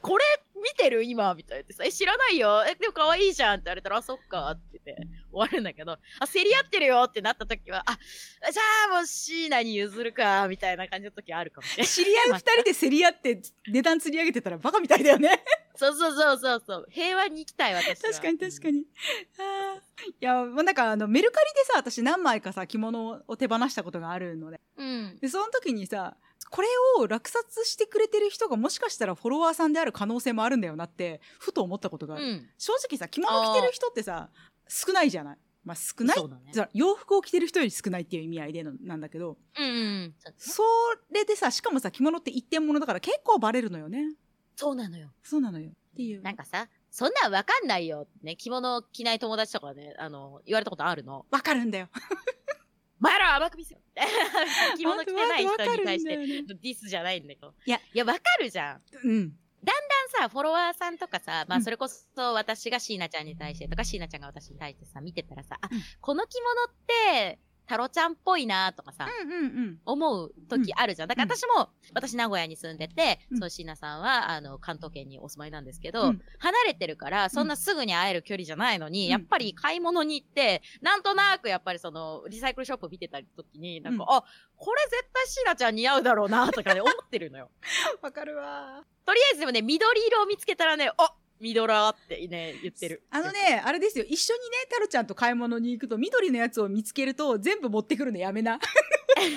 [0.00, 0.24] これ
[0.62, 2.64] 見てる今みたいな言ってさ、え、知らないよ。
[2.66, 7.98] え、でも可愛いじゃんって言われたら、あ、そっかって言って終わるんだけど、あ、競り合ってるよってなった時は、あ、
[8.50, 11.86] じゃあもうシーナに譲るか、みたいな感じの時あるかもしれない。
[11.90, 15.42] 知り合い二人で競り合って値段釣り上げてたらバカみたいだよね
[15.74, 16.86] そうそうそうそうそう。
[16.90, 18.10] 平和に生きたい私は。
[18.10, 18.80] 確かに確かに。
[18.80, 18.84] い
[20.20, 24.60] や、まあ、なんかあのメルカリでさ、私何枚かさ、着物を手放したことがあるので。
[24.76, 25.18] うん。
[25.20, 26.16] で、その時にさ、
[26.50, 26.68] これ
[26.98, 32.24] を落札してくれてる人がもしかしたらフォロワーさんである可能性もあるんだよなって、ふと思ったことがある。
[32.24, 32.50] うん。
[32.58, 34.30] 正直さ、着物着てる人ってさ、
[34.68, 35.38] 少ないじゃない？
[35.64, 36.52] まあ少ないそうだね。
[36.52, 40.14] さ洋服を着てる人より少ないっていう意味合いでのなんだけど、うんうん。
[40.36, 40.62] そ
[41.12, 44.14] れでさ、しかもさ、着物って一点物だから結構バレるのよね。
[44.56, 45.10] そうなのよ。
[45.22, 45.70] そうなのよ。
[45.70, 46.22] っていう。
[46.22, 48.06] なんかさ、そんなんわかんないよ。
[48.22, 51.24] ね、着物着ない友達とかね、あの、言われたことあるの？
[51.30, 51.88] わかるんだよ。
[53.02, 53.80] 前らは甘く見せろ
[54.76, 57.52] 着物着てない人に対して、ディスじゃないんだけど。
[57.66, 58.80] いや、いや、わかるじゃん。
[59.04, 59.32] うん。
[60.12, 67.38] さ、フォロワーさんとかさ、まあ、うんそれこそ私が椎名ちゃんに対してとか、椎名ちゃんが私に対してさ、見てたらさ、あうん、この着物って、
[67.72, 69.78] タロちゃんっぽいなとかさ、うんうんうん。
[69.86, 71.08] 思う時あるじゃん。
[71.08, 84.24] だから私も、私名古屋に住んでて、うんそう、椎名さんは、あの、関東圏にお住まいなんですけど、うん離れてるから、そんなすぐに会える距離じゃないのに、うんやっぱり買い物に行って、なんとなくやっぱりその、リサイクルショップ見てた時に、なんか、うんあ、
[84.56, 87.50] これ絶対椎名ちゃん似合うだろうな、とかね、思ってるのよ。
[88.02, 88.84] わかるわ。
[89.06, 93.02] とりあえずでもね、緑色を見つけたらね、あミドラーってね、言ってる。
[93.10, 94.04] あのね、あれですよ。
[94.08, 98.58] 一緒にね、タロちゃんと買い物に行くと、緑のやつを見つけると、全部持ってくるのやめな。
[99.14, 99.36] 椎名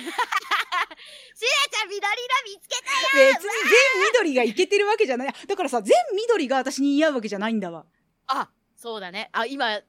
[1.70, 5.34] ちゃん緑色見つけた別に全緑がいけてるわけじゃない。
[5.46, 7.84] だからさ、全緑が私に似合うわけじゃないんだわ。
[8.28, 9.28] あ、そうだね。
[9.32, 9.80] あ、今、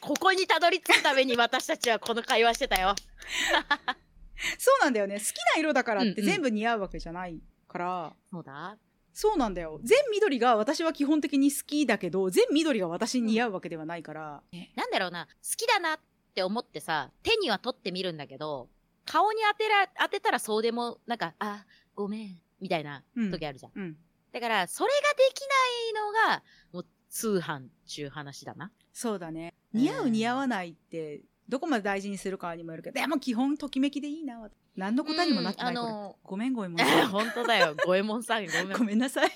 [0.00, 2.94] ここにたどり着くために私たちはこの会話してたよ。
[4.58, 5.18] そうなんだよね。
[5.18, 8.12] 好きな色だからっうんうんて全部似合うわけじゃないから。
[8.30, 8.76] そうだ
[9.12, 9.80] そうなんだよ。
[9.82, 14.42] 全緑が私は基本的に好きだけど、全緑が私に似合うわけではないから。
[14.74, 15.98] なんだろうな、好きだなっ
[16.34, 18.68] て思ってさ、手には取ってみるんだけど、
[19.04, 23.72] 顔に当てら、当てたらそうでも、なんか、あ、ごめん、みたいなうん時あるじゃん。
[23.74, 23.96] うん。
[24.32, 26.42] だから、それができないのが、
[26.72, 28.72] もう、通販っちゅう話だな。
[28.92, 29.54] そうだね。
[29.74, 34.48] うん似合う似合わないって、どこまで大事にするかにもよるけど、でも基本ときめきでいいな。
[34.76, 37.74] 何の答えにもなってない、うんあのごめんごめんもんさん 本当だよ。
[37.84, 38.78] 五右衛門さん、ごめん。
[38.78, 39.30] ごめんなさい。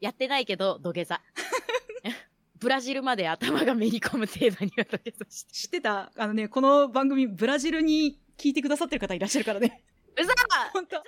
[0.00, 1.20] やってないけど、土下座。
[2.58, 5.52] ブラジルまで頭がめり込む程度には土下座して。
[5.52, 6.10] 知ってた？
[6.16, 9.82] あのねこの番組ブラジルに聞いてくださってる方いらっしゃるからね。
[10.16, 10.32] うざ
[10.72, 11.02] 本当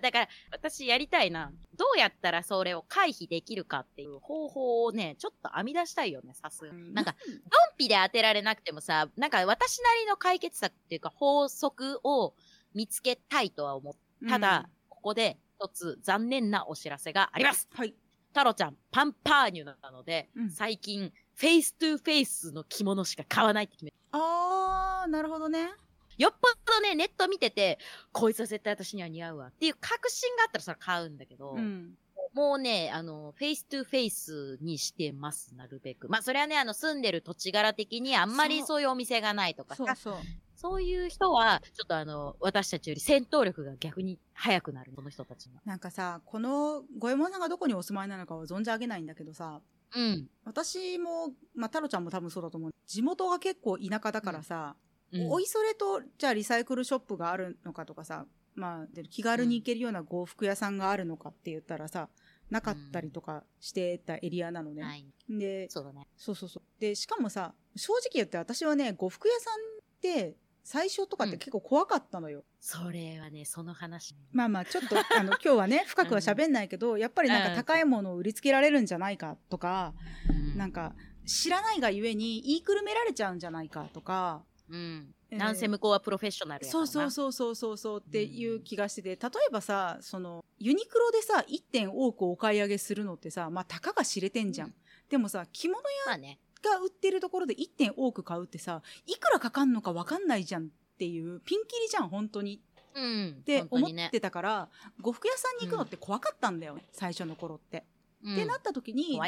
[0.00, 1.52] だから、私やりたいな。
[1.76, 6.92] どうやったらそれを回避できるかっていう方法をね、ちょっと編み出したいよね、さすがに。
[6.94, 12.34] なんか、ドンピで当てられなくてもさ、なんか私なりの解決策っていうか法則を
[12.74, 14.28] 見つけたいとは思う。
[14.28, 17.68] ただ、ここで一つ残念なお知らせがあります。
[17.72, 17.94] はい
[18.32, 23.96] タロちゃん、パンパーニュなので、うん最近、 face to face の着物しか買わないって決めた。
[24.12, 25.70] あーなるほどね
[26.18, 27.78] よっぽどね、ネット見てて、
[28.12, 31.94] こいつは絶対私には似合うわっていう確信があったらそれ買うんだけど、うん
[32.34, 36.08] もうね、あの、 face to face にしてます、なるべく。
[36.08, 40.14] まあ、それはね、あの、住んでる土地柄的にあんまりそういうお店がないとかさ、そうそう
[40.54, 45.60] そういう人は、ちょっとあの、私たちより戦闘力が逆に速くなる、この人たちの。
[45.64, 49.60] なんかさこの五右衛門さんがどこにお住まいなのかは存じ上げないんだけどさ
[49.94, 50.28] うん。
[50.44, 54.87] 私も、まあ、太郎ちゃんも多分そうだと思う地元が結構田舎だからさ、うん
[55.30, 62.08] おいそれとじゃあリサイクルショップがあるのかとかさ、まあ、で気軽に行けるような呉服屋さんがあるのかって言ったらさ
[62.50, 64.82] なかったりとかしてたエリアなのね。
[64.82, 65.04] はい。
[65.28, 66.06] でそうだね。
[66.16, 69.56] そうそうそうでしかもさ正直言って私はね呉服屋さんっ
[70.00, 70.36] て
[70.70, 72.44] 最初とかって結構怖かったのよ。
[72.60, 74.14] それはね、その話。
[74.32, 79.94] まあまあちょっと あの今日はね深くは喋んないけど、やっぱりなんか高いものを売りつけられるんじゃないかとか、
[80.28, 80.94] うんなんか
[81.24, 84.44] 知らないがゆえに言いくるめられちゃうんじゃないかとか。
[84.70, 85.14] うん。
[85.30, 86.86] えーなんせ向こうはプロフェッショナルやからな。
[86.86, 94.74] そうそうそうそうそうそうっていう気がしてて例えばさそのユニクロでさ1点多くお買い上げするのってさまあたかが知れてんじゃん、うん
[95.10, 95.80] でもさ着物。
[96.06, 100.66] 屋が売ってるところで1点多く買うってさいくらかかんのか分かんないじゃんっ
[100.98, 102.60] ていうピンキリじゃん本当に
[102.94, 103.36] うん。
[103.40, 104.68] って思ってたから、
[105.00, 107.84] 呉服屋さんに行くのって怖かったんだよ、最初の頃って。
[108.24, 109.20] うんってなった時に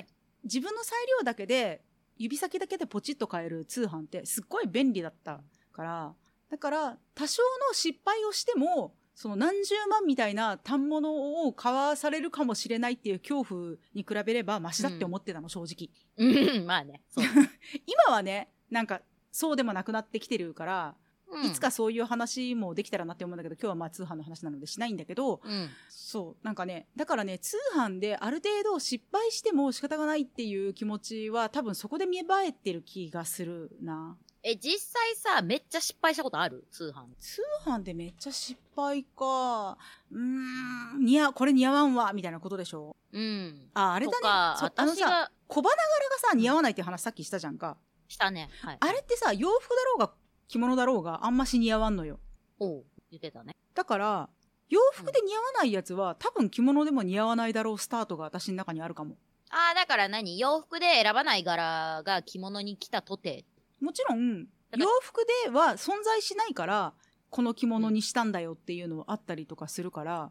[0.42, 1.80] 自分の裁量だけで
[2.20, 5.40] 指先だけでポチッと買える通販ってすっごい便利だった
[5.72, 6.12] から
[6.50, 13.60] だから多少の失敗をしてもその何十万みたいな反物を買わされるかもしれないっていう恐怖
[13.94, 15.90] に比べればマシだって思ってたの、正直。
[16.16, 17.02] うん、まあね。
[17.86, 20.94] 今はねなんかそうでもなくなってきてるから、
[21.32, 25.68] うんいつかそういう話もできたらなって思うんだけど今日はまあ通販の話なのでしないんだけど、うん。
[25.88, 36.64] そうなんかねだからね通販である程度失敗しても仕方がないっていう気持ちは多分そこで見栄えてる気がするなえ、実際さ、めっちゃ失敗したことある？
[36.70, 37.04] 通販。
[37.18, 39.76] 通販でめっちゃ失敗か
[40.10, 42.96] うーん似合これ似合わんわみたいなことでしょ？
[43.12, 43.68] うん。
[43.74, 44.18] ああれだね
[44.58, 47.76] そうあのさ小花柄がさ似合わないって話さっきしたじゃんか
[48.08, 48.48] したね。
[48.62, 48.76] はい。
[48.80, 50.10] あれってさ洋服だろうが
[50.50, 52.18] 着物だろうがあんまし似合わんのよ。
[52.58, 53.54] おう言ってたね。
[53.72, 54.28] だから
[54.68, 59.16] 洋服で似合わないやつは多分着物でも似合わないだろうスタートが私の中にあるかも。
[59.50, 60.38] ああ、だから何？
[60.40, 63.44] 洋服で選ばない柄が着物に来たとて。
[63.80, 66.94] もちろん洋服では存在しないから
[67.30, 70.30] この着物にしたんだよっていうのはあったりとかするから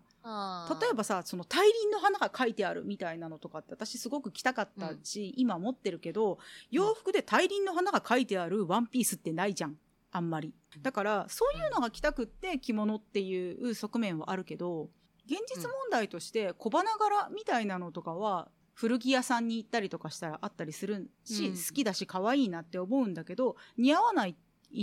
[0.81, 6.39] 例えばさその大輪の花が書いてあるみたいなのとかって私すごく着たかったし、今持ってるけど
[6.71, 9.77] 洋服で大輪の花が書いてあるワンピースってないじゃん
[10.11, 10.53] あんまり。
[10.81, 14.89] だからそういうのが着たくって着物っていう側面はあるけど
[15.25, 21.55] 現実問題として小花柄みたいなのとかは古着屋さんに行ったりとかしたらあったりするし、うん。
[21.55, 24.35] 好きだし可愛いなって思うんだけど似合わない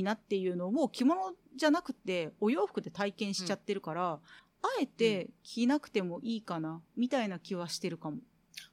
[0.03, 4.21] なっていうのを着物じゃなくてお洋服で体験しちゃってるから、
[4.63, 8.19] あえて着なくてもいいかなみたいな気はしてるかも。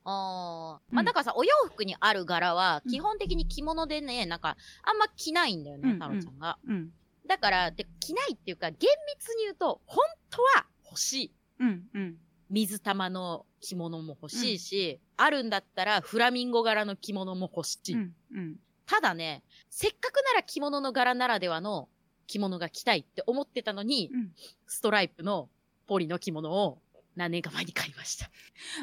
[0.05, 2.91] ああ、うんまあだからさ、お洋服にある柄はうん。
[2.91, 5.93] 基本的に着物でね、なんかあんま着ないんだよね、うん。
[5.93, 6.57] 太郎ちゃんが。
[6.67, 6.91] うん。
[7.27, 11.31] だから、で、着ないっていうか、厳密に言うと、本当は欲しい。
[11.59, 11.83] うん。
[11.93, 12.17] うん。
[12.49, 17.93] 水玉の着物も欲しいし、あるんだったらフラミンゴ柄の着物も欲しい。
[17.93, 18.13] うん。
[18.35, 18.55] うん。
[18.85, 21.87] ただね、せっかくなら着物の柄ならではの
[22.27, 24.31] 着物が着たいって思ってたのに、うん。
[24.67, 25.49] ストライプの
[25.87, 26.79] ポリの着物を
[27.15, 28.29] 何年か前に買いました。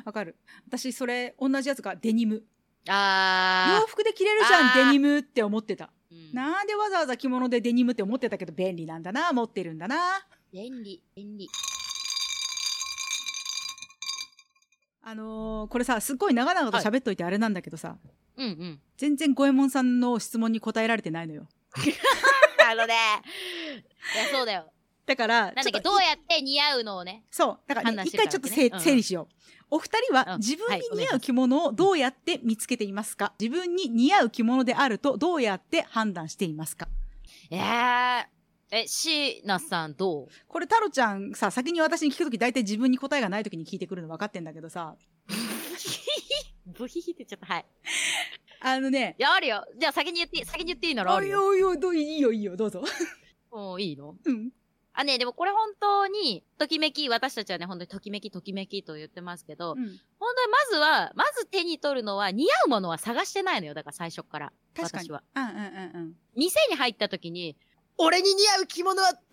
[0.05, 0.37] わかる。
[0.66, 2.45] 私それ同じやつがデニム。
[2.87, 5.91] 洋あ服で着れるじゃんデニムって思ってた。
[6.12, 6.35] ー、うん。
[6.35, 10.26] なんでわざわざ着物でデニムって思ってたけど便利なんだな持ってるんだな。
[10.53, 11.49] 便利、便利。
[15.03, 17.97] あのーこれさすっごい長々と喋っといてあれなんだけどさ、
[18.37, 18.81] うんうん。
[18.97, 21.49] 全然五右衛門さんの質問に答えられてないのよ。
[22.70, 22.95] あのね、
[24.14, 24.72] いや、そうだよ。
[25.11, 27.24] だからなんだっけ、どうやって似合うのをね。
[27.32, 27.58] そう。
[27.66, 29.34] だから、ね、一回ちょっとね整理しよう。
[29.72, 30.38] お二人はうん。
[30.38, 36.86] 自分に似合う着物をどうやって見つけていますか、自分に似合う着物であるとどうやって判断していますか？
[37.50, 38.24] えー、
[38.70, 40.28] え、椎名さんどう？
[40.46, 44.94] これ太郎ちゃんさ先に私に聞くとき大体自分に答えがないときに聞いてくるの分かってんだけどさ。
[46.78, 47.46] ブヒヒってちゃった。
[47.46, 47.66] はい。
[48.62, 49.66] あのねいや、あるよ。
[49.76, 51.46] じゃあ先に言って、先に言っていいならあおいるよ。
[51.46, 52.84] おいおいどういいよいいよどうぞ。
[53.50, 54.14] もういいの？
[54.24, 54.50] うん
[54.93, 63.74] あ、ね、でもこれ本当に、ときめき、私たちはね、本当にときめき、ときめきと言ってますけど、うん本当にまずは、まず手に取るのは、似合うものは探してないのよ。
[63.74, 64.53] だから最初から。
[64.76, 65.22] 確かに私は。
[65.34, 67.57] うんうんうんうん店に入った時に、
[67.97, 69.24] 俺に似合う着物はどこ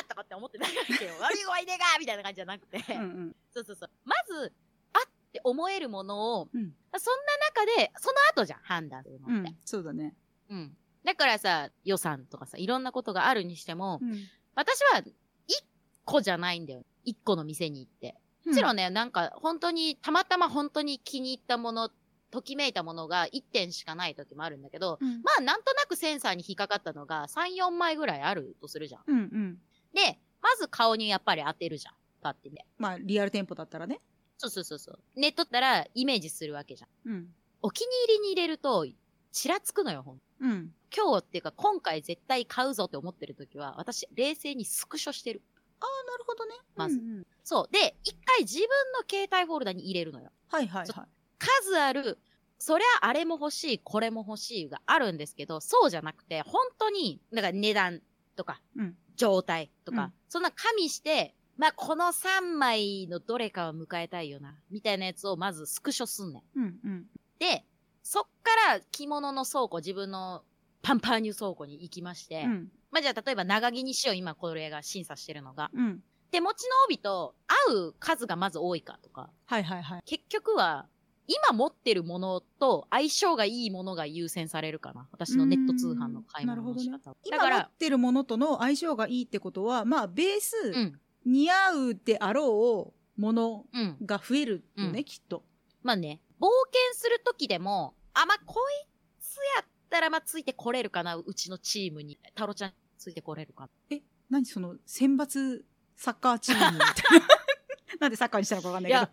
[0.00, 1.12] だとかって思ってないわけよ。
[1.20, 2.78] 悪い子はいねえがみたいな感じじゃなくて。
[2.94, 3.90] うんうんそうそうそう。
[4.04, 4.52] まず、
[4.92, 9.50] あって思えるものを、うんそんな中で、その後じゃん、判断するうのって。
[9.50, 10.14] んそうだね
[10.48, 10.76] うん。
[11.04, 15.02] だからさ、予算とかさ、いろんなことがあるにしても、うん私は、
[15.46, 15.64] 一
[16.04, 16.84] 個じゃないんだよ。
[17.04, 18.16] 一個の店に行って。
[18.46, 21.90] もちろんね、なんか、本当に、たまたま本当に気に入ったもの、
[22.30, 29.02] ときめいたものが一点しかない時もあるんだけど、うんまあ、なんとなくセンサーに引っかかったのが3、4枚ぐらいあるとするじゃん。
[29.06, 29.58] うんうん
[29.92, 31.94] で、まず顔にやっぱり当てるじゃん。
[32.22, 32.64] パッてね。
[32.78, 34.00] まあリアル店舗だったらね
[34.38, 34.98] そうそうそうそう。
[35.16, 37.12] ネットったらイメージするわけじゃん。
[37.12, 38.86] うんお気に入りに入れると、
[39.32, 40.74] ちらつくのよ、ほんとうん。
[40.94, 45.42] 今日っていうか、今回絶対買うぞって思ってる時は、私、冷静にスクショしてる。
[45.80, 46.54] あなるほどね。
[46.76, 46.96] まず。
[46.96, 47.26] うんうん。
[47.44, 47.72] そう。
[47.72, 50.30] で、一回自分の携帯フォルダに入れるのよ。
[50.48, 51.08] はいはいそはい。
[51.38, 52.18] 数ある、
[52.58, 58.02] そりゃあれも欲しい、これも欲しいがあるんですけど、そうじゃなくて、本当に、だから値段
[58.36, 58.96] とか、うん。
[59.16, 60.12] 状態とか、うん。
[60.28, 66.58] そんな加味して、まあ、この3枚のどれかは迎えたいよな、みたいなやつをまずスクショすんねん。
[66.58, 67.06] うんうん。
[67.38, 67.64] で、
[68.02, 70.42] そっから着物の倉庫、自分の
[70.82, 72.68] パンパーニュ倉庫に行きまして、うん。
[72.90, 75.70] まあ、じゃあ例えば長着にしよう、今これが審査してるのが。
[75.74, 76.02] うん。
[76.30, 77.34] 手持ちの帯と
[77.68, 80.02] 合う数がまず多いかとか、はいはいはい。
[80.04, 80.86] 結局は、
[81.26, 85.08] 今持ってるものと相性がいいものが優先されるかな。
[85.12, 86.90] 私のネット通販の買い物の仕うーん。
[86.92, 87.16] なる方は。
[87.24, 93.96] 今だから、持ってるものとの相性がいいってことはまあベース、うん、似合うであろうものうん。
[94.04, 95.04] が増えるよね、うん。
[95.04, 95.44] きっと。
[95.82, 98.88] まあね、冒険するときでも、あ、まあ、こい
[99.20, 102.18] つやったら、まあ、ついてこれるかな、うちのチームに。
[102.34, 103.98] タロちゃん、ついてこれるかな。
[104.30, 105.62] 何その選抜
[105.96, 107.26] サッカーチームみたいな。
[108.00, 109.02] なんでサッカーにしたのかわかんないけど。
[109.02, 109.10] いや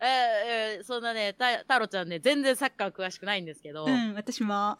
[0.00, 0.08] えー
[0.76, 4.76] えーそんなね、たタロちゃんね、全然サッカー詳しくないんですけど、うん私も。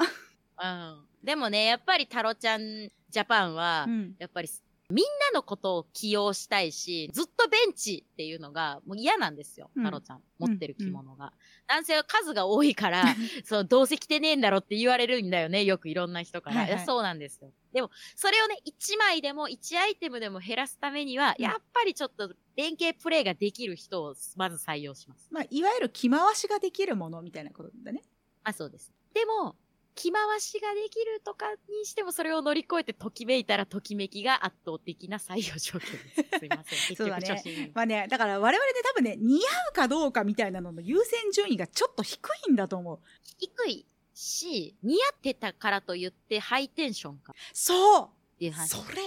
[0.62, 1.06] うん。
[1.22, 4.16] でもね、やっぱりタロちゃんジャパンは、うん。
[4.18, 4.48] やっぱり
[4.92, 10.20] みんなのことを起用したいし、ずっとベンチっていうのがもう嫌なんですよ、うんタロちゃん。
[10.38, 11.32] 持ってる着物が。
[11.66, 13.04] 男性は数が多いから、
[13.44, 16.56] そう、どうせ着てねえんだろって言われるんだよね、よくいろんな人から。
[16.56, 17.52] はいはいいやそうなんですよ。
[17.72, 25.28] でも、それをね、1枚でも1アイテムでも減らすためには、うんやっぱりちょっと連携プレーができる人をまず採用します。
[25.30, 28.02] まあいわゆる着回しができるものみたいなことだね
[28.44, 28.92] あ、そうです。
[29.14, 29.56] でも、
[29.94, 36.38] 着回しができるとかにしてもそれを乗り越えてときめいたらときめきが圧倒的な採用条件です。
[36.38, 36.78] すいません。
[36.88, 37.72] 結そうだね局調子いい。
[37.74, 39.38] まあねだから我々で多分ね似合
[39.70, 42.18] うかどうかみたいなのの優先順位がちょっと低
[42.48, 42.98] いんだと思う
[43.38, 48.70] 低いし、似合ってたからと言ってハイテンションかそうっていう話。
[48.70, 48.98] それ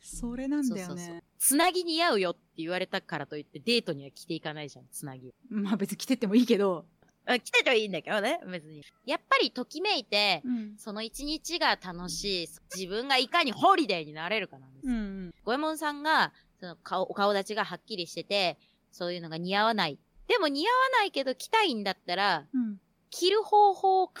[0.00, 5.32] それなんだよそうそうそうねつなぎ似合うよって言われたからといってデートには着ていかないじゃん、つなぎ。
[5.50, 6.84] まあ別に着てってもいいけど、
[7.24, 8.82] あ着ててはいいんだけどね、別に。
[9.06, 10.74] やっぱりときめいて、うん。
[10.76, 14.86] その一日が楽しい、自分がいかにホリデーになれるかなんです。
[14.86, 14.92] よ。
[14.92, 15.34] うん。
[15.44, 18.58] 五右衛門さんが、その顔、お顔立ちがはっきりしてて、
[18.90, 19.98] そういうのが似合わない。
[20.26, 22.80] でも似合わないけど着たいんだったら、うん。
[23.10, 24.14] 着る方法を考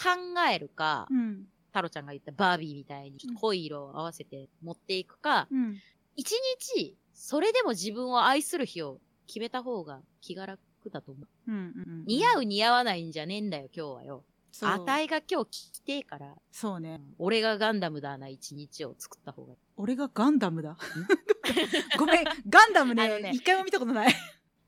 [0.52, 1.46] えるか、うん。
[1.72, 5.78] タロちゃんが言ったバービーみたいに濃い色を合わせて持っていくか、うん。
[6.14, 6.32] 一
[6.76, 11.50] 日、それでも自分を愛する日を決めた方が気が楽だと思う。
[11.50, 14.24] うんうん似合う似合わないんじゃねえんだよ、今日はよ。
[14.50, 14.70] そう。
[14.70, 17.00] あたいが今日着てえから、そうね。
[17.18, 19.58] 俺がガンダムだな一日を作った方がいい。
[19.76, 20.76] 俺がガンダムだ？
[21.98, 22.24] ごめん。
[22.48, 23.30] ガンダムねね。
[23.34, 24.14] 一回も見たことない。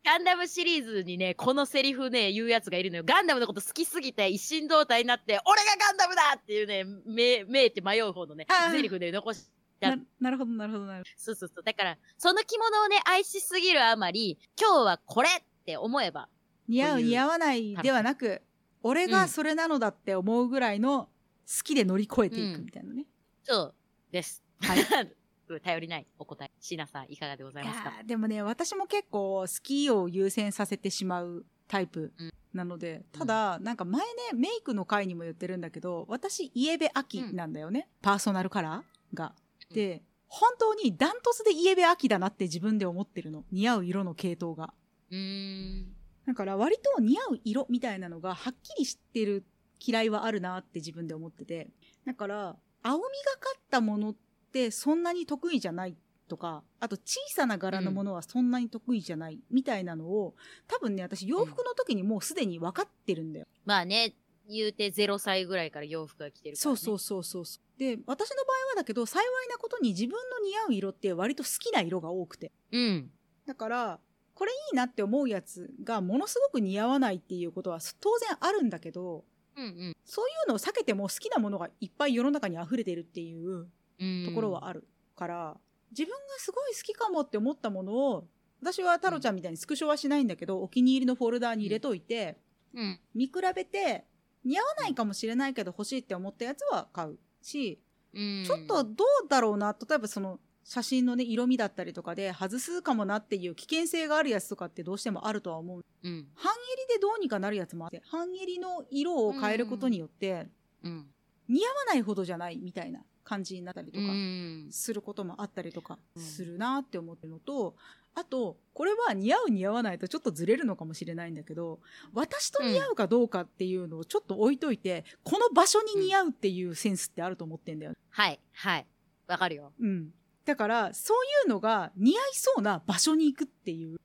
[0.04, 3.04] ガンダムシリーズにね、このセリフね、言うやつがいるのよ。
[3.06, 9.50] ガンダムのこと好きすぎて一心同体になって、俺がガンダムだっていうね、め、めって迷う方のねセリフで残し、
[9.80, 11.64] やななるほどなるほどなるそうそうそう。
[11.64, 15.28] だから、その着物をね、愛しすぎるあまり、今日はこれ
[15.64, 16.28] って思えば、
[16.68, 18.42] 似合う似合わないではなく
[18.82, 21.08] 俺がそれなのだって思うぐらいの
[21.46, 23.06] 好きで乗り越えていくみたいなね、
[23.42, 23.74] そう
[24.10, 24.44] です。
[24.60, 24.78] はい。
[25.62, 26.06] 頼りない。
[26.18, 26.50] お答え。
[26.60, 27.92] シナさん、いかがでございいますか？
[28.04, 32.32] でもね私も結構好きを優先させてしまうタイプうん。
[32.52, 39.34] なので、ただなんか前ねメイクの回にも言ってるんだけど私イエベ秋なんだよね、パーソナルカラーが。
[39.70, 39.74] うん。
[39.74, 43.44] で本当にダントツでイエベ秋だなって自分で思ってるの。
[43.50, 44.74] 似合う色の系統が。
[45.14, 45.94] うーん。
[46.26, 49.44] だから割と似合う色みたいなのがはっきりしてる
[49.78, 51.68] 嫌いはあるなって自分で思ってて
[52.06, 53.08] だから青みが
[53.38, 54.14] かったものっ
[54.52, 55.96] てそんなに得意じゃない
[56.28, 60.34] とかあと小さな柄のものはそんなに得意じゃないみたいなのを
[60.66, 63.46] 多分ね私洋服の時にもうすでに分かってるんだよ。
[63.64, 64.14] まあね、
[64.48, 66.72] 言うて0歳ぐらいから洋服が着てるから、ね。
[66.72, 67.78] そうそうそうそうそう。
[67.78, 73.10] で私の場合はだけど幸いなことに自分の似合う色って割と好きな色が多くてうん。
[73.46, 74.00] だから
[74.34, 79.24] これいいなって思うやつがものすごく似合わないっていうことは当然あるんだけど
[79.56, 83.68] うんそういうのを避けても好きなものがいっぱい世の中に溢れてるっていう
[83.98, 84.26] うん。
[84.26, 85.56] ところはあるから、
[85.90, 88.26] 自分がすごい好きかもって思ったものを
[88.60, 92.38] 私は太郎ちゃんみたいにスクショはしないんだけど、お気に入りのフォルダーに入れといて、
[92.74, 93.00] うん。
[93.14, 94.04] 見比べて
[94.44, 97.80] 似合わないかもしれないけど欲しいって思ったやつは買うし、
[98.12, 98.44] うん。
[98.44, 106.26] ちょっとどうだろうな例えばその写真のね色味だったりとかで外すかもなっていう危険性があるやつとかってどうしてもあるとは思ううん。
[106.34, 106.52] 半
[106.88, 110.48] 襟でどうにかなるやつもあって半襟の色を変えることによって
[110.82, 111.06] うん。
[111.48, 114.68] 似合わないほどじゃないみたいな感じになったりとかうん。
[114.70, 117.74] することもあったりとかうんするなって思ってるのと、
[118.14, 121.80] あとこれは似合う似合わないとちょっとずれるのかもしれないんだけど
[122.12, 127.96] 私と似合うかどうかっていうのをちょっと置いといて、この場所に似合うっていうセンスってあると思ってんだよね。
[128.10, 128.38] はい。
[128.52, 128.86] はい。
[129.26, 129.72] わかるよ。
[129.80, 130.10] うん、
[130.44, 131.16] だからそう
[131.46, 133.98] いうのが似合いそうな場所に行くっていう。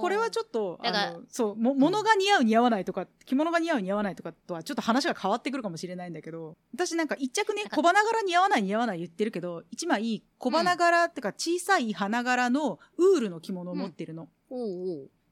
[0.00, 14.28] これはちょっとあのそうも物が似合う似合わないとか着物が似合う似合わないとかとはちょっと話が変わってくるかもしれないんだけど私なんか一着ね小花柄似合わない似合わない言ってるけど一枚小花柄ってか小さい花柄のウールの着物を持ってるの。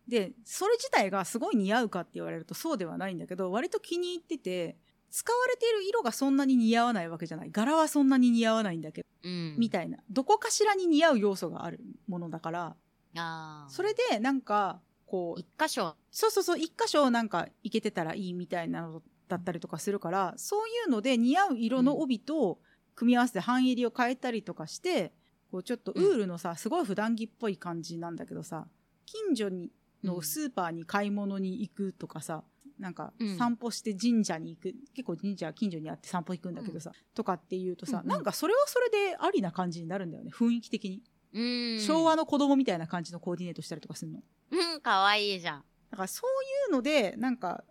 [0.09, 4.77] でそれ自体がすごい似合うかって言われるとそうではないんだけど割と気に入ってて
[5.15, 9.55] 使われている色がそんなに似合わないわけじゃない柄はそんなに似合わないんだけど、うん。
[9.57, 12.75] みたいなどこかしらに似合う要素があるものだからあ
[13.15, 13.67] あ。
[13.69, 15.95] それでなんかこう一箇所。
[16.11, 22.59] そうそうそう一箇所なんかいけてたらいいみたいなのだったりとかするからそういうので似合う色の帯と
[22.97, 25.13] 組み合わせて半襟を変えたりとかして
[25.53, 28.67] こうちょっとウールのさすごい普段着っぽい感じなんだけどさ
[29.07, 29.71] 近所に
[30.03, 32.43] のスーパーに買い物に行くとかさ
[32.79, 33.37] なんかうん。
[33.37, 38.09] 散歩して神社に行く、結構神社近所にあって散歩行くんだけどさ、とかっていうとさ、うんうん。
[38.09, 41.03] なんかそれはそれでありな感じになるんだよね雰囲気的に、
[41.33, 41.81] うん。
[41.81, 44.21] 昭和の子供みたいな感じのコーディネートしたりとかするの。
[44.51, 45.65] うん、かわいいじゃん。
[45.91, 47.63] だからそういうのでなんかあんま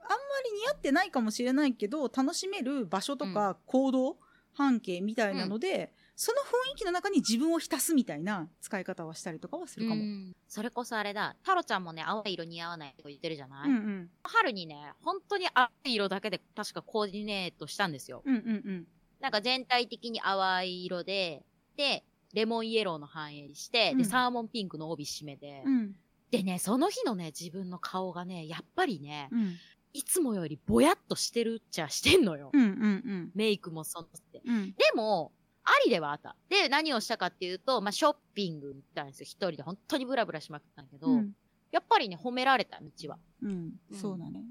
[0.46, 4.18] り似合ってないかもしれないけど楽しめる場所とか行動、
[4.54, 10.02] 半径みたいなので、その雰囲気の中に自分を浸すみたいな使い方はしたりとかはするかも。
[10.02, 11.36] うんうんそれこそあれだ。
[11.44, 18.22] タロちゃんもね、青い色似合わないとか言ってるじゃない、うん春にね、本当に青い色だけで確かコーディネートしたんですよ。
[18.24, 18.88] うんうんうん
[19.20, 21.44] なんか全体的に淡い色で、
[21.78, 22.04] で、
[22.34, 25.96] レモンイエローの半襟して、うんで、サーモンピンクの帯締めで、うん
[26.30, 29.56] でね、その日のね、自分の顔がね、やっぱりね、うん
[29.96, 32.50] いつもよりぼやっとしてるっちゃしてんのよ。
[32.54, 34.42] うんうんメイクもそのって。
[34.46, 35.32] うんでも、
[35.64, 36.36] ありではあった。
[36.50, 39.26] で、何をしたかっていうと、まあ、ショッピングに行ったんですよ。
[39.26, 41.34] 一人で本当にブラブラしまくったんだけど、うん
[41.72, 43.18] やっぱりね、褒められた、道は。
[43.42, 44.44] うんそうだね。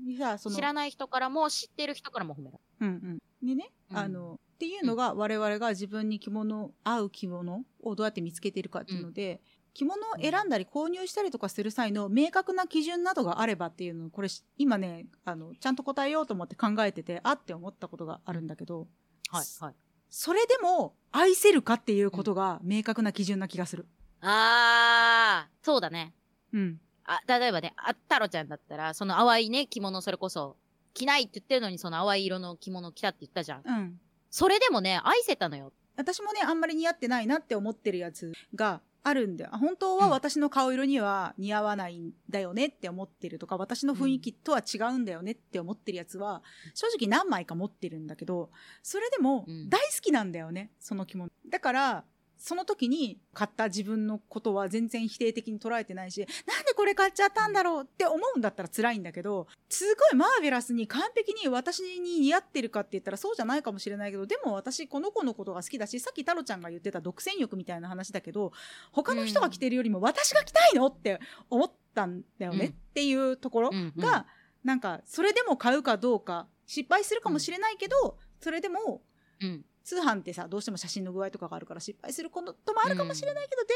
[0.53, 9.41] 知らない人からも、知ってる人からも褒められうんうん、でね、うんあのっていうのが我々が自分に着物合う着物をどうやって見つけているかっていうので、
[9.75, 18.87] 着物を選んだり購入したりとかする際の明確な基準などがあればっていうのをこれし今ねあのちゃんと答えようと思って考えててあって思ったことがあるんだけど、
[19.31, 19.39] た。
[19.39, 19.75] はい、はい。
[20.15, 23.87] それでも愛せるかっていうことが明確な基準な気がする。
[24.21, 26.13] あー、そうだね。
[26.53, 30.57] うんあ、例えばね、あ、太郎ちゃんだったら、その淡いね、着物それこそ、
[30.93, 33.63] 着ないって言ってるのにその淡い色の着物着たって言ったじゃん。
[33.67, 33.99] うん
[34.31, 35.73] それでもね、愛せたのよ。
[35.97, 39.51] 私もねあんまり似合ってないなって思ってるやつがあるんだよ。
[39.53, 46.43] あ本当は私の顔色には似合わないんだよねって思ってるとか私の雰囲気とは違うんだよねって思ってるやつは
[46.75, 48.51] 正直何枚か持ってるんだけど
[48.83, 49.69] それでもうん。
[49.69, 51.31] 大好きなんだよねその着物。
[51.49, 52.05] だから
[52.45, 68.53] その時に買った自分のことは全然否定的に捉えてないしなんでこれ買っちゃったんだろうって思うんだったら辛いんだけどすごいマーベラスに完璧に私に似合ってるかって言ったらそうじゃないかもしれないけどでも私この子のことが好きだしさっき太郎ちゃんが言ってた独占欲みたいな話だけど
[68.91, 72.73] 他の人が着てるよりも私が着たいのって思ったんだよね、うん。
[72.73, 74.27] っていうところが、
[74.65, 79.03] なんかそれでも買うかどうか失敗するかもしれないけど、それでも
[79.41, 79.65] うん。
[79.85, 83.75] 通販ってさどうしても写真の具合とかがあるから失敗することもあるかもしれないけど、で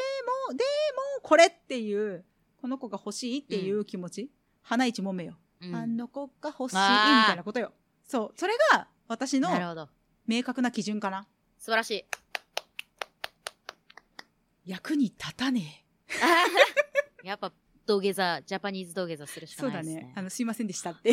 [0.53, 0.65] もで
[1.17, 2.25] もこれっていう
[2.61, 4.31] この子が欲しいっていう気持ち、
[4.63, 5.75] 花一もめよ、うん。
[5.75, 7.73] あの子が欲しいみたいなことよ。
[8.07, 9.89] そうそれが私のなるほど。
[10.27, 11.27] 明確な基準かな。
[11.59, 12.05] 素晴らしい。
[14.65, 15.85] 役に立たね
[17.23, 17.53] やっぱ、
[17.87, 20.03] 土下座、ジャパニーズ土下座するえしかそうだないですね。
[20.03, 20.13] ね。
[20.17, 21.13] あのすいませんでしたって。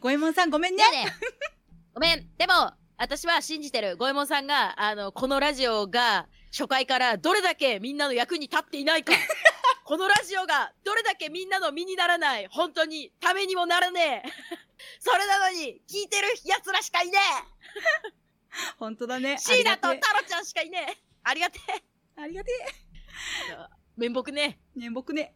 [0.00, 0.82] 五右衛門さんごめんね。
[0.90, 1.12] ね、
[1.94, 2.30] ごめん。
[2.36, 3.96] でも、私は信じてる。
[3.96, 9.12] 五右衛門さんが、あの、このラジオが初回からどれだけみんなの役に立っていないか。
[9.84, 12.48] このラジオがどれだけみんなの身にならない。
[12.50, 14.28] 本当にためにもならねえ。
[14.98, 17.18] それなのに、聞いてる奴らしかいね
[18.78, 19.38] 本当だねえ。
[19.38, 21.02] シーナとタロちゃんしかいねえ。
[21.22, 21.72] ありがてえ。
[21.72, 22.50] えありがて
[23.96, 25.34] 面目ねえね僕ね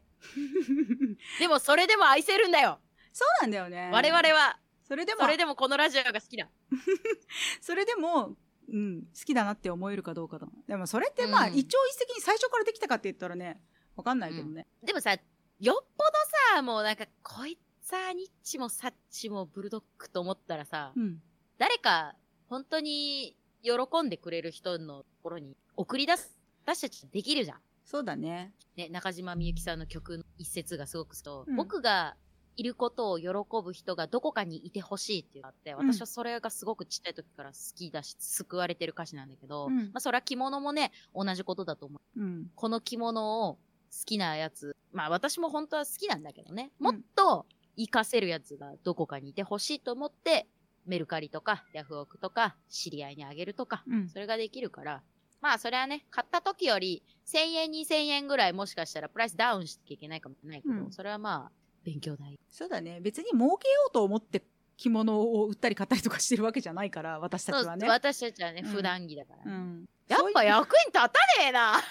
[1.39, 1.41] え。
[1.41, 2.81] でもそれでも愛せるんだよ。
[3.13, 4.59] そうなんだよね我々は。
[4.91, 6.49] それでもそれでもこのラジオが好きだ。
[7.63, 8.35] それでも
[8.69, 11.55] うん好きだなって思えるかどうかだでもそれってまあ、うん。
[11.55, 13.63] 一朝一夕に最初からできたかって言ったらね
[13.95, 16.11] わかんないけどね、でもさ、よっぽど
[16.57, 21.23] さ、もうなんか、こいつはニッチもサッチもブルドッグと思ったらさ、うん。
[21.59, 22.17] 誰か、
[22.49, 23.73] 本当に喜
[24.03, 26.35] んでくれる人のところに送り出す、
[26.65, 27.61] 私たちできるじゃん。
[27.85, 28.55] そうだね。
[28.77, 31.57] ね、中島みゆきさんの曲の一節がすごくすと、うん。
[31.57, 32.17] 僕が
[32.57, 33.29] いることを喜
[33.65, 35.93] ぶ人がどこかにいてほしいっていうのがあって、うん。
[35.93, 39.77] 私はそれがすごくちっちゃい時から好きだし、救われてる歌詞なんだけど、うん。
[39.77, 42.21] まあそれは着物もね、同じことだと思う。
[42.21, 42.51] うん。
[42.55, 43.59] この着物を好
[44.05, 46.85] きなやつ、まあ私も本当は好きなんだけどね、うん。
[46.85, 47.47] もっと
[47.77, 50.47] 活かせるやつがどこかにいてほしいと思って、
[50.87, 54.09] メルカリとかヤフオクとか知り合いにあげるとか、うん。
[54.09, 55.03] それができるから、
[55.41, 60.93] まあそれはね、買った時より1000円2000円ぐらいもしかしたらプライスダウンしなきゃいけないかもしれないけど、うん。
[60.93, 62.39] それはまあ勉強代。
[62.51, 63.01] そうだね。
[63.01, 64.43] 別に儲けようと思って
[64.77, 67.81] 着物を売ったり買ったりとかしてるわけじゃないから私たちはね。
[67.81, 68.73] そう私たちはね、うん。
[68.73, 69.85] 普段着だから、うん。
[70.09, 71.13] やっぱ役に立たね
[71.49, 71.81] えな。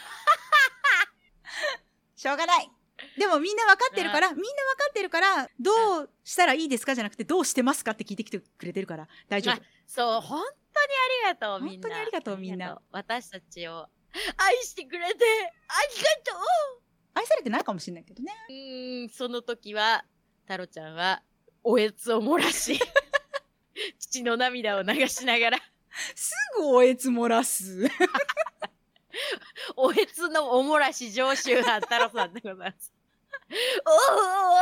[2.15, 2.69] しょうがない。
[3.17, 4.49] でもみんな分かってるからみんな分か
[4.89, 9.07] ってるからどうしたらいいですかじゃなくてどうしてますかって聞いてきてくれてるから。
[9.29, 9.53] 大丈夫。
[9.55, 10.51] あそう、本当に
[11.25, 11.87] ありがとう、みんな。
[11.87, 12.81] 本当にありがとうみんな。
[12.91, 13.87] 私たちを
[14.37, 15.25] 愛してくれて、
[15.67, 16.41] ありがとう
[17.19, 18.31] 愛されてないかもしれないけどね。
[18.49, 20.03] うーん、その時は、
[20.47, 21.21] タロちゃんは、
[21.63, 22.79] おえつを漏らし、
[23.99, 25.59] 父の涙を流しながら、
[26.15, 27.87] すぐおえつ漏らす。
[29.75, 32.93] おえつのお漏らし常習犯太郎さんでございます。
[33.49, 34.59] おーわ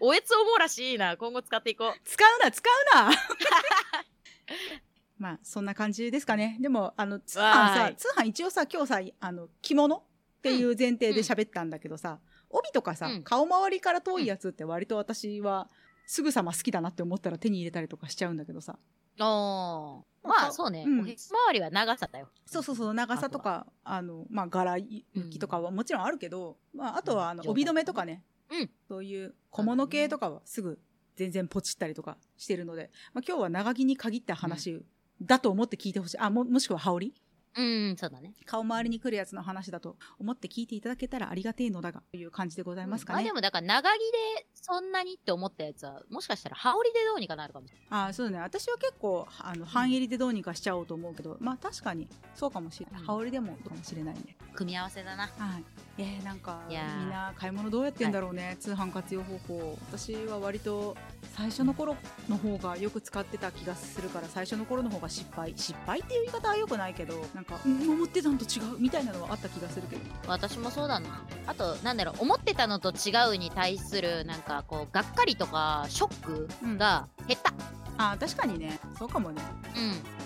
[0.00, 1.16] おえつお漏らしいいな。
[1.16, 1.94] 今後使っていこう。
[2.04, 3.10] 使うな使うな。
[5.18, 6.56] まあそんな感じですかね。
[6.60, 10.04] でもあの通販さ通販一応さ今日さあの着物
[10.40, 12.18] っていう前提で喋ったんだけどさ、
[12.48, 15.68] 帯とかさ、うん顔周りから遠いやつって割と私は
[16.06, 18.78] すぐさま好きだなって思ったら手に入れたりとかしちゃうんだけどさ
[19.20, 20.26] おー。
[20.26, 20.84] なんかまあそうね。
[20.86, 22.28] うんおへつ周りは長さだよ。
[22.46, 30.78] そうそうそう長さとかあのまあ柄行きとかはもちろんあるけど、まあ、あとはあのうん帯留めとかね、うんそういう小物系とかはすぐ
[31.16, 34.82] 全然ポチったりとかしてるので、まあ、今日は長着に限った話
[35.20, 37.14] だと思って聞いてほしいあももしくは羽織
[37.56, 38.34] うん、そうだね。
[38.46, 43.32] 顔周りに来るやつの話だと思って聞いていただけたらありがてえのだがという感じでございますかねまあで。
[43.32, 48.08] もだから長着でそんなにって思ったやつは、もしかしたら羽織でどうにかなるかもしれない。
[48.08, 54.36] あそうだね私は結構あの半襟でどうにかしちゃおうと思うけどまあ確かにそうかもしれない、うん羽織でもかもしれないね。
[54.54, 55.24] 組み合わせだな。
[55.24, 55.64] はい、
[55.98, 56.78] えー、なんかみん
[57.10, 59.78] な買い物どうやってんだろうね、通販活用方法。
[59.90, 60.96] 私は割と
[61.34, 61.96] 最初の頃
[62.28, 65.52] の方がよく使ってた気がするから最初の頃の方が失敗。
[65.56, 70.02] 失敗っていう言い方はよくないけどなんか、うん、思ってたのと違うみたいなのはあった気がするけど。
[70.26, 71.24] 私もそうだな。
[71.46, 76.78] あと、なんだろう、思ってたのと違うに対する、なんかこう、がっかりとか、ショックうん。
[76.78, 77.52] が減った。
[77.98, 78.78] あー確かにね。
[78.98, 79.42] そうかもね。
[79.76, 80.19] うん。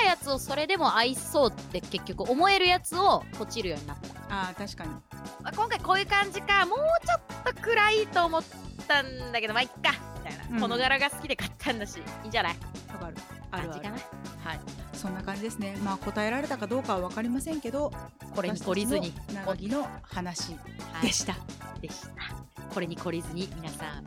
[0.00, 4.08] たやつをそれでも愛そうって結局思えるやつをポチるようになった。
[4.32, 4.90] あー確かに
[5.44, 8.44] あ今回こういう感じか、もうちょっと暗いと思っ
[8.86, 9.92] たんだけど、まあ、いっか。
[10.24, 10.54] みたいな。
[10.54, 12.56] うんこの柄が好きで買ったんだし、いいんじゃない？
[12.92, 13.16] わかる
[13.52, 13.96] あるある感じかな。
[14.50, 14.60] はい。
[14.94, 17.90] そんな感じですねまあ答えられたかどうかは分かりませんけど
[18.36, 20.52] これに懲りずに長着の話
[20.92, 21.34] はいでした、
[21.80, 22.10] でした。
[22.74, 24.04] これに懲りずに皆さんあの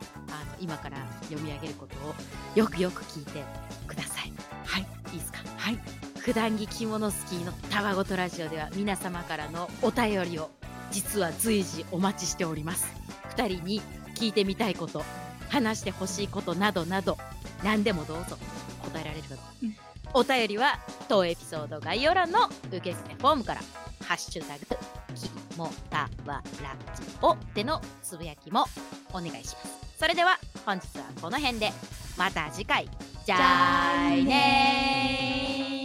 [0.60, 2.14] 今から読み上げることを
[2.54, 3.42] よくよく聞いて
[3.88, 4.32] ください。
[4.64, 5.38] はいいいですか？
[5.56, 5.78] はい。
[6.18, 10.50] 普段着着物スキーのたわごとラジオでは皆様からのお便りを
[10.90, 12.86] 実は随時お待ちしております。
[13.36, 13.82] 二人に
[14.14, 15.04] 聞いてみたいこと、
[15.50, 17.18] 話してほしいことなどなど
[17.62, 18.38] 何でもどうぞ。
[18.82, 19.76] 答えられるかと、うん。
[20.14, 20.78] お便りは
[21.08, 23.60] 当エピソード概要欄の受付フォームから
[24.06, 24.66] 「ハッシュタグ
[25.14, 28.66] きもたわラジオ」でのつぶやきも
[29.10, 29.54] お願いします。
[29.98, 31.72] それでは本日はこの辺で
[32.16, 32.88] また次回
[33.24, 33.34] 在
[34.26, 35.83] 内。